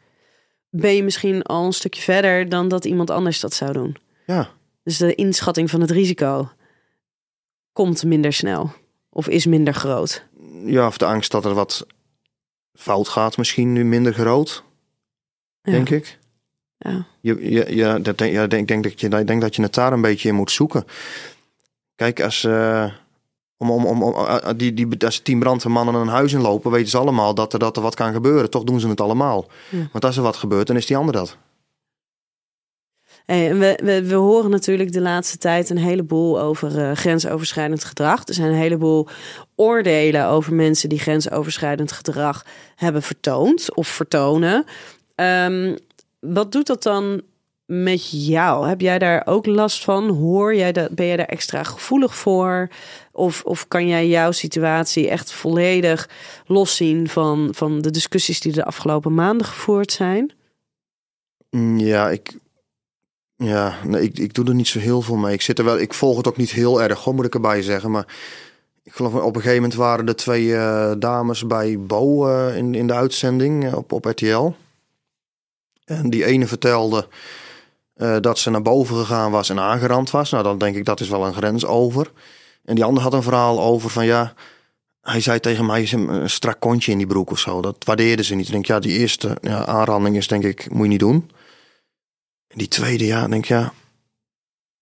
[0.80, 3.97] ben je misschien al een stukje verder dan dat iemand anders dat zou doen.
[4.25, 4.49] Ja.
[4.84, 6.49] Dus de inschatting van het risico
[7.73, 8.71] komt minder snel
[9.09, 10.25] of is minder groot.
[10.65, 11.88] Ja, of de angst dat er wat
[12.73, 14.63] fout gaat misschien nu minder groot,
[15.61, 16.19] denk ik.
[16.78, 17.05] Ja.
[17.21, 19.93] Je, je, ja, dat denk, ja, denk, denk dat je, denk dat je het daar
[19.93, 20.86] een beetje in moet zoeken.
[21.95, 22.93] Kijk, als, uh,
[23.57, 27.33] om, om, om, om, die, die, als tien brandweermannen een huis inlopen, weten ze allemaal
[27.33, 28.49] dat er, dat er wat kan gebeuren.
[28.49, 29.45] Toch doen ze het allemaal.
[29.91, 31.37] Want als er wat gebeurt, dan is die ander dat.
[33.25, 38.27] Hey, we, we, we, horen natuurlijk de laatste tijd een heleboel over uh, grensoverschrijdend gedrag.
[38.27, 39.07] Er zijn een heleboel
[39.55, 42.45] oordelen over mensen die grensoverschrijdend gedrag
[42.75, 44.65] hebben vertoond of vertonen.
[45.15, 45.77] Um,
[46.19, 47.21] wat doet dat dan
[47.68, 48.68] met jou?
[48.68, 50.09] Heb jij daar ook last van?
[50.09, 50.89] Hoor jij dat?
[50.89, 52.70] Ben je daar extra gevoelig voor?
[53.11, 56.09] Of, of kan jij jouw situatie echt volledig
[56.45, 60.32] loszien van, van de discussies die de afgelopen maanden gevoerd zijn?
[61.49, 62.38] Mm, ja, ik,
[63.36, 65.34] ja, nee, ik, ik doe er niet zo heel veel mee.
[65.34, 67.61] Ik, zit er wel, ik volg het ook niet heel erg, gewoon moet ik erbij
[67.61, 67.91] zeggen.
[67.91, 68.07] Maar
[68.84, 72.76] ik geloof op een gegeven moment waren de twee uh, dames bij Bo uh, in,
[72.76, 74.51] in de uitzending uh, op, op RTL.
[75.86, 77.07] En die ene vertelde
[77.97, 80.31] uh, dat ze naar boven gegaan was en aangerand was.
[80.31, 82.11] Nou, dan denk ik dat is wel een grens over.
[82.63, 84.33] En die ander had een verhaal over van ja,
[85.01, 87.61] hij zei tegen mij een strak kontje in die broek of zo.
[87.61, 88.45] Dat waardeerde ze niet.
[88.45, 91.31] Ik denk ja, die eerste ja, aanranding is denk ik, moet je niet doen.
[92.47, 93.73] En die tweede, ja, denk ja,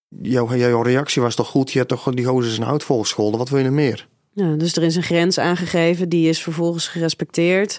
[0.08, 1.72] jouw, jouw reactie was toch goed?
[1.72, 3.40] Je hebt toch die gozer zijn hout volgescholden.
[3.40, 4.08] Wat wil je nog meer?
[4.32, 7.78] Ja, dus er is een grens aangegeven, die is vervolgens gerespecteerd.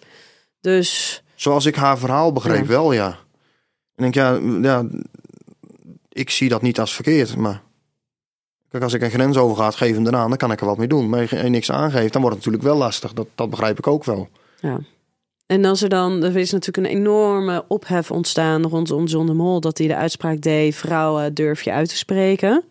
[0.61, 3.19] Dus Zoals ik haar verhaal begreep, wel ja.
[3.95, 4.87] En denk, ja, ja,
[6.17, 7.63] ik zie dat niet als verkeerd, maar...
[8.69, 10.89] Kijk, als ik een grens overga, geef hem eraan, dan kan ik er wat mee
[10.89, 11.09] doen.
[11.09, 13.13] Maar je niks aangeeft, dan wordt het natuurlijk wel lastig.
[13.13, 14.29] Dat, dat begrijp ik ook wel.
[14.61, 14.79] Ja.
[15.47, 19.61] En als er dan, er is natuurlijk een enorme ophef ontstaan rondom John de Mol,
[19.61, 22.65] dat hij de uitspraak deed, vrouwen durf je uit te spreken.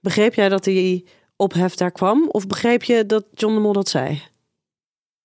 [0.00, 1.06] Begreep jij dat die
[1.36, 2.28] ophef daar kwam?
[2.28, 4.22] Of begreep je dat John de Mol dat zei?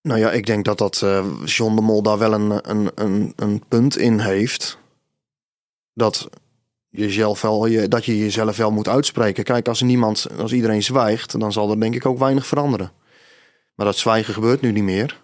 [0.01, 3.33] Nou ja, ik denk dat dat uh, John de Mol daar wel een, een, een,
[3.35, 4.77] een punt in heeft.
[5.93, 6.29] Dat
[6.95, 9.43] je, zelf wel, je, dat je jezelf wel moet uitspreken.
[9.43, 12.91] Kijk, als niemand, als iedereen zwijgt, dan zal er denk ik ook weinig veranderen.
[13.75, 15.23] Maar dat zwijgen gebeurt nu niet meer.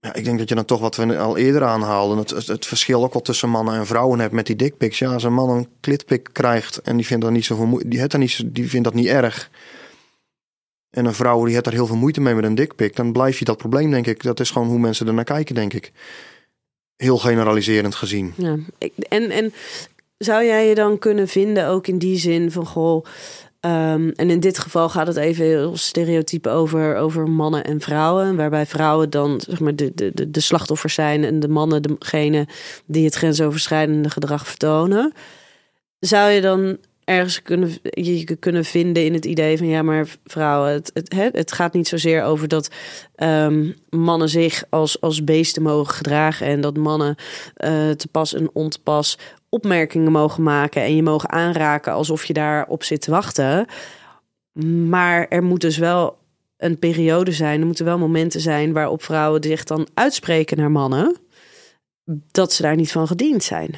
[0.00, 2.18] Ja, ik denk dat je dan toch wat we al eerder aanhaalden.
[2.18, 4.98] Het, het, verschil ook wel tussen mannen en vrouwen hebt met die dickpics.
[4.98, 8.16] Ja, als een man een klitpik krijgt en die vindt dat niet zo die, heeft
[8.16, 9.50] niet, die vindt dat niet erg
[10.94, 13.38] en een vrouw die heeft daar heel veel moeite mee met een dikpik, dan blijf
[13.38, 14.22] je dat probleem, denk ik.
[14.22, 15.92] Dat is gewoon hoe mensen er naar kijken, denk ik.
[16.96, 18.32] Heel generaliserend gezien.
[18.36, 18.56] Ja,
[19.08, 19.52] en, en
[20.18, 23.04] zou jij je dan kunnen vinden, ook in die zin van goh.
[23.60, 28.36] Um, en in dit geval gaat het even heel stereotype over, over mannen en vrouwen.
[28.36, 32.48] Waarbij vrouwen dan zeg maar, de, de, de slachtoffers zijn en de mannen degene
[32.86, 35.12] die het grensoverschrijdende gedrag vertonen.
[35.98, 40.72] Zou je dan ergens kunnen, je kunnen vinden in het idee van ja, maar vrouwen,
[40.72, 42.68] het, het, het gaat niet zozeer over dat
[43.14, 47.16] ehm, mannen zich als, als beesten mogen gedragen en dat mannen
[47.64, 49.18] uh, te pas en ontepas
[49.54, 53.66] opmerkingen mogen maken en je mogen aanraken alsof je daarop zit te wachten.
[54.88, 56.18] Maar er moet dus wel
[56.56, 61.16] een periode zijn, er moeten wel momenten zijn waarop vrouwen zich dan uitspreken naar mannen,
[62.30, 63.74] dat ze daar niet van gediend zijn.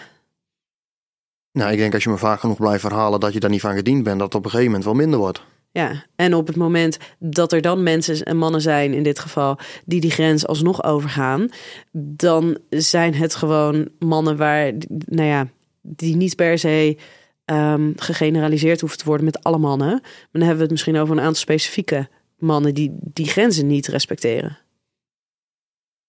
[1.53, 3.75] Nou, ik denk als je me vaak genoeg blijft verhalen dat je daar niet van
[3.75, 5.43] gediend bent, dat het op een gegeven moment wel minder wordt.
[5.71, 9.59] Ja, en op het moment dat er dan mensen en mannen zijn, in dit geval,
[9.85, 11.49] die die grens alsnog overgaan,
[11.93, 15.49] dan zijn het gewoon mannen waar, nou ja,
[15.87, 16.97] die niet per se
[17.45, 19.89] um, gegeneraliseerd hoeven te worden met alle mannen.
[19.89, 22.09] Maar dan hebben we het misschien over een aantal specifieke
[22.39, 24.59] mannen die die grenzen niet respecteren.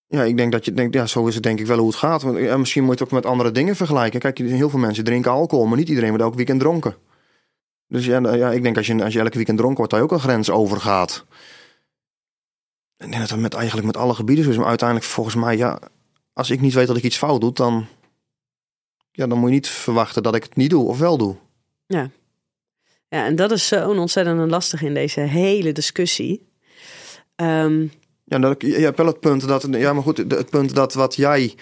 [0.08, 1.96] Ja, ik denk dat je denkt, ja, zo is het denk ik wel hoe het
[1.96, 2.22] gaat.
[2.22, 4.20] Want, misschien moet je het ook met andere dingen vergelijken.
[4.20, 6.96] Kijk, heel veel mensen drinken alcohol, maar niet iedereen wordt elk weekend dronken.
[7.88, 10.02] Dus ja, nou, ja ik denk als je, als je elke weekend dronken wordt, je
[10.02, 11.26] ook een grens overgaat.
[12.98, 14.58] Ik denk dat het met, eigenlijk met alle gebieden zo is.
[14.58, 15.80] Maar uiteindelijk volgens mij, ja,
[16.34, 17.88] als ik niet weet dat ik iets fout doe, dan,
[19.18, 21.36] ja, dan moet je niet verwachten dat ik het niet doe of wel doe.
[21.88, 22.09] Ja,
[23.09, 26.47] ja en dat is zo'n ontzettend lastig in deze hele discussie.
[27.36, 27.91] Um,
[28.24, 31.15] ja, dat, je hebt wel het punt dat, ja, maar goed, het punt dat wat
[31.15, 31.55] jij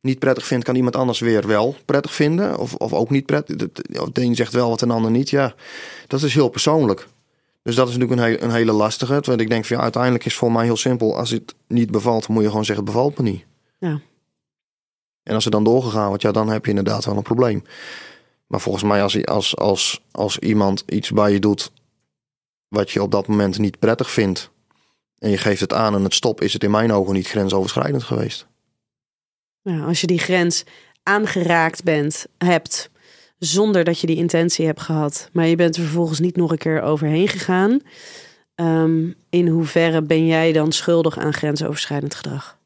[0.00, 2.58] niet prettig vindt, kan iemand anders weer wel prettig vinden.
[2.58, 3.56] Of, of ook niet prettig.
[3.56, 5.30] De een zegt wel wat een ander niet.
[5.30, 5.54] Ja,
[6.06, 7.06] dat is heel persoonlijk.
[7.62, 9.20] Dus dat is natuurlijk een, een hele lastige.
[9.20, 11.16] Want ik denk van ja, uiteindelijk is voor mij heel simpel.
[11.16, 13.44] Als het niet bevalt, moet je gewoon zeggen: het bevalt me niet.
[13.78, 14.00] Ja.
[15.28, 17.62] En als er dan doorgegaan wordt, ja, dan heb je inderdaad wel een probleem.
[18.46, 21.72] Maar volgens mij, als, als, als, als iemand iets bij je doet
[22.68, 24.50] wat je op dat moment niet prettig vindt,
[25.18, 28.02] en je geeft het aan en het stop, is het in mijn ogen niet grensoverschrijdend
[28.02, 28.46] geweest.
[29.62, 30.64] Ja, als je die grens
[31.02, 32.90] aangeraakt bent, hebt,
[33.38, 36.58] zonder dat je die intentie hebt gehad, maar je bent er vervolgens niet nog een
[36.58, 37.80] keer overheen gegaan,
[38.54, 42.58] um, in hoeverre ben jij dan schuldig aan grensoverschrijdend gedrag?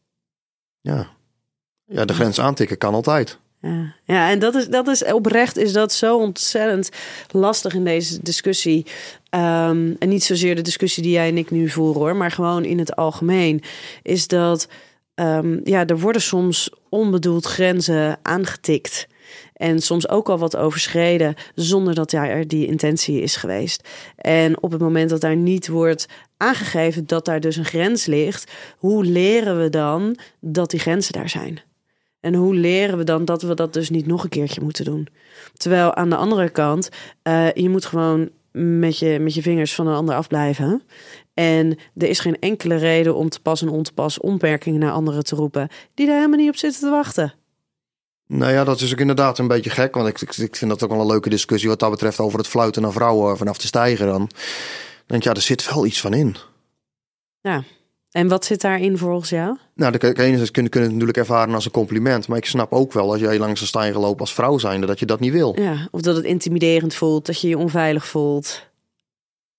[0.81, 1.11] Ja,
[1.87, 3.39] ja de grens aantikken kan altijd.
[3.61, 6.91] Ja, ja en dat is, dat is oprecht is dat zo ontzettend
[7.31, 8.87] lastig in deze discussie.
[9.31, 12.65] Um, en niet zozeer de discussie die jij en ik nu voeren hoor, maar gewoon
[12.65, 13.63] in het algemeen.
[14.03, 14.69] Is dat
[15.15, 19.07] um, ja, er worden soms onbedoeld grenzen aangetikt.
[19.53, 23.89] En soms ook al wat overschreden zonder dat er die intentie is geweest.
[24.17, 26.07] En op het moment dat daar niet wordt
[26.37, 31.29] aangegeven dat daar dus een grens ligt, hoe leren we dan dat die grenzen daar
[31.29, 31.61] zijn?
[32.23, 35.09] En hoe leren we dan dat we dat dus niet nog een keertje moeten doen?
[35.57, 36.89] Terwijl aan de andere kant,
[37.23, 40.83] uh, je moet gewoon met je, met je vingers van een ander afblijven.
[41.35, 44.93] En er is geen enkele reden om te pas en on te pas opmerkingen naar
[44.93, 47.35] anderen te roepen die daar helemaal niet op zitten te wachten.
[48.27, 49.95] Nou ja, dat is ook inderdaad een beetje gek.
[49.95, 52.39] Want ik, ik, ik vind dat ook wel een leuke discussie wat dat betreft over
[52.39, 54.31] het fluiten naar vrouwen vanaf de stijger dan.
[55.07, 56.37] denk ja, er zit wel iets van in.
[57.41, 57.65] Ja,
[58.13, 59.57] en wat zit daarin volgens jou?
[59.75, 62.29] Nou, de kunnen, kunnen het natuurlijk ervaren als een compliment.
[62.29, 64.99] Maar ik snap ook wel als jij langs een stijger loopt als vrouw zijnde dat
[64.99, 65.61] je dat niet wil.
[65.61, 68.71] Ja, of dat het intimiderend voelt, dat je je onveilig voelt.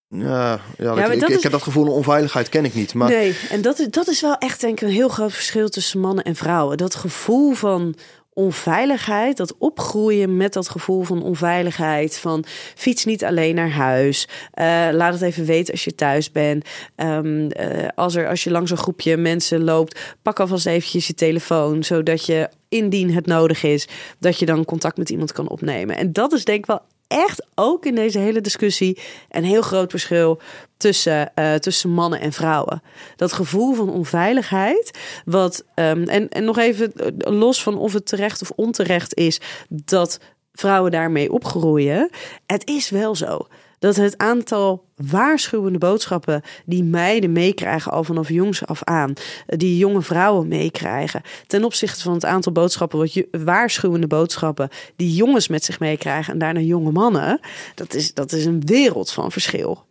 [0.08, 2.94] Ja, ja, ik, ik, heb dat gevoel van onveiligheid ken ik niet.
[2.94, 3.10] Maar...
[3.10, 6.00] Nee, en dat is, dat is wel echt denk ik een heel groot verschil tussen
[6.00, 6.78] mannen en vrouwen.
[6.78, 7.96] Dat gevoel van
[8.34, 12.44] onveiligheid, dat opgroeien met dat gevoel van onveiligheid, van
[12.76, 14.28] fiets niet alleen naar huis,
[14.60, 16.66] uh, laat het even weten als je thuis bent.
[16.96, 17.50] Um, uh,
[17.96, 22.26] als, er, als je langs een groepje mensen loopt, pak alvast eventjes je telefoon, zodat
[22.26, 23.88] je indien het nodig is,
[24.20, 25.98] dat je dan contact met iemand kan opnemen.
[25.98, 26.82] En dat is denk ik wel
[27.14, 29.00] echt ook in deze hele discussie
[29.30, 30.42] een heel groot verschil
[30.78, 32.82] tussen, uh, tussen mannen en vrouwen.
[33.16, 38.06] Dat gevoel van onveiligheid, wat um, en, en nog even eh, los van of het
[38.06, 39.40] terecht of onterecht is
[39.70, 40.20] dat
[40.54, 42.10] vrouwen daarmee opgroeien.
[42.46, 43.48] Het is wel zo
[43.84, 49.14] dat het aantal waarschuwende boodschappen die meiden meekrijgen al vanaf jongs af aan,
[49.46, 55.16] die jonge vrouwen meekrijgen, ten opzichte van het aantal boodschappen, wat je, waarschuwende boodschappen die
[55.16, 57.40] jongens met zich meekrijgen en daarna jonge mannen,
[57.76, 59.86] dat is, dat is een wereld van verschil.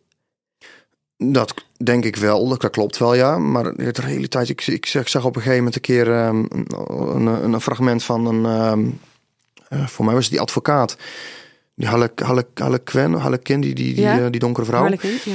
[1.16, 3.38] Dat denk ik wel, dat klopt wel, ja.
[3.38, 6.48] Maar de realiteit, ik, ik, zag op een gegeven moment een keer um,
[6.86, 9.00] een, een, fragment van een, um,
[9.72, 10.96] uh, voor mij was die advocaat
[11.74, 11.88] die
[12.54, 14.30] Harlequin, Harlequin die, die, die, ja.
[14.30, 14.88] die donkere vrouw.
[14.88, 15.34] ja.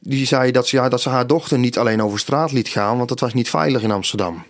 [0.00, 2.96] Die zei dat ze, ja, dat ze haar dochter niet alleen over straat liet gaan,
[2.96, 4.44] want het was niet veilig in Amsterdam.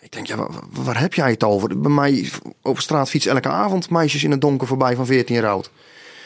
[0.00, 1.80] Ik denk, ja, waar, heb jij het over?
[1.80, 2.30] Bij mij
[2.62, 5.70] over straat fietsen elke avond meisjes in het donker voorbij van 14 jaar oud.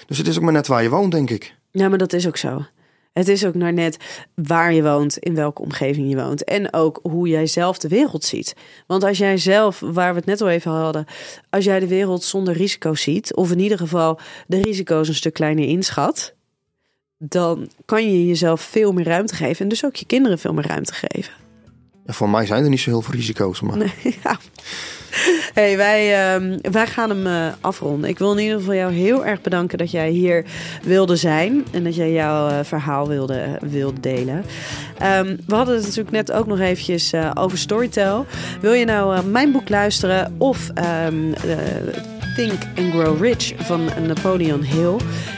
[0.07, 1.55] Dus het is ook maar net waar je woont, denk ik.
[1.71, 2.65] Ja, maar dat is ook zo.
[3.13, 3.97] Het is ook naar net
[4.35, 6.45] waar je woont, in welke omgeving je woont.
[6.45, 8.55] En ook hoe jij zelf de wereld ziet.
[8.87, 11.05] Want als jij zelf, waar we het net al even hadden,
[11.51, 15.35] als jij de wereld zonder risico's ziet, of in ieder geval de risico's een stuk
[15.35, 16.35] kleiner inschat,
[17.19, 19.63] dan kan je jezelf veel meer ruimte geven.
[19.63, 21.33] En dus ook je kinderen veel meer ruimte geven.
[22.07, 23.61] Ja, voor mij zijn er niet zo heel veel risico's.
[23.61, 23.77] Maar...
[23.77, 23.93] Nee,
[24.23, 24.39] ja.
[25.55, 28.11] Hey, wij, uh, wij gaan hem uh, afronden.
[28.11, 30.45] Ik wil in ieder geval jou heel erg bedanken dat jij hier
[30.83, 31.65] wilde zijn.
[31.71, 34.45] En dat jij jouw uh, verhaal wilde, wilde delen.
[35.03, 38.27] Um, we hadden het natuurlijk net ook nog eventjes over Storytel.
[38.61, 40.71] Wil je nou mijn boek luisteren of
[41.07, 41.35] um,
[42.37, 44.97] Think and Grow Rich van Napoleon Hill?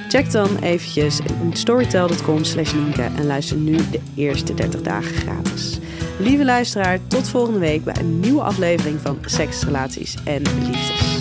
[0.09, 1.21] Check dan eventjes
[1.53, 5.82] storytel.com slash en luister nu de eerste 30 dagen gratis.
[6.19, 11.12] Lieve luisteraar, tot volgende week bij een nieuwe aflevering van Seks, Relaties en Liefdes.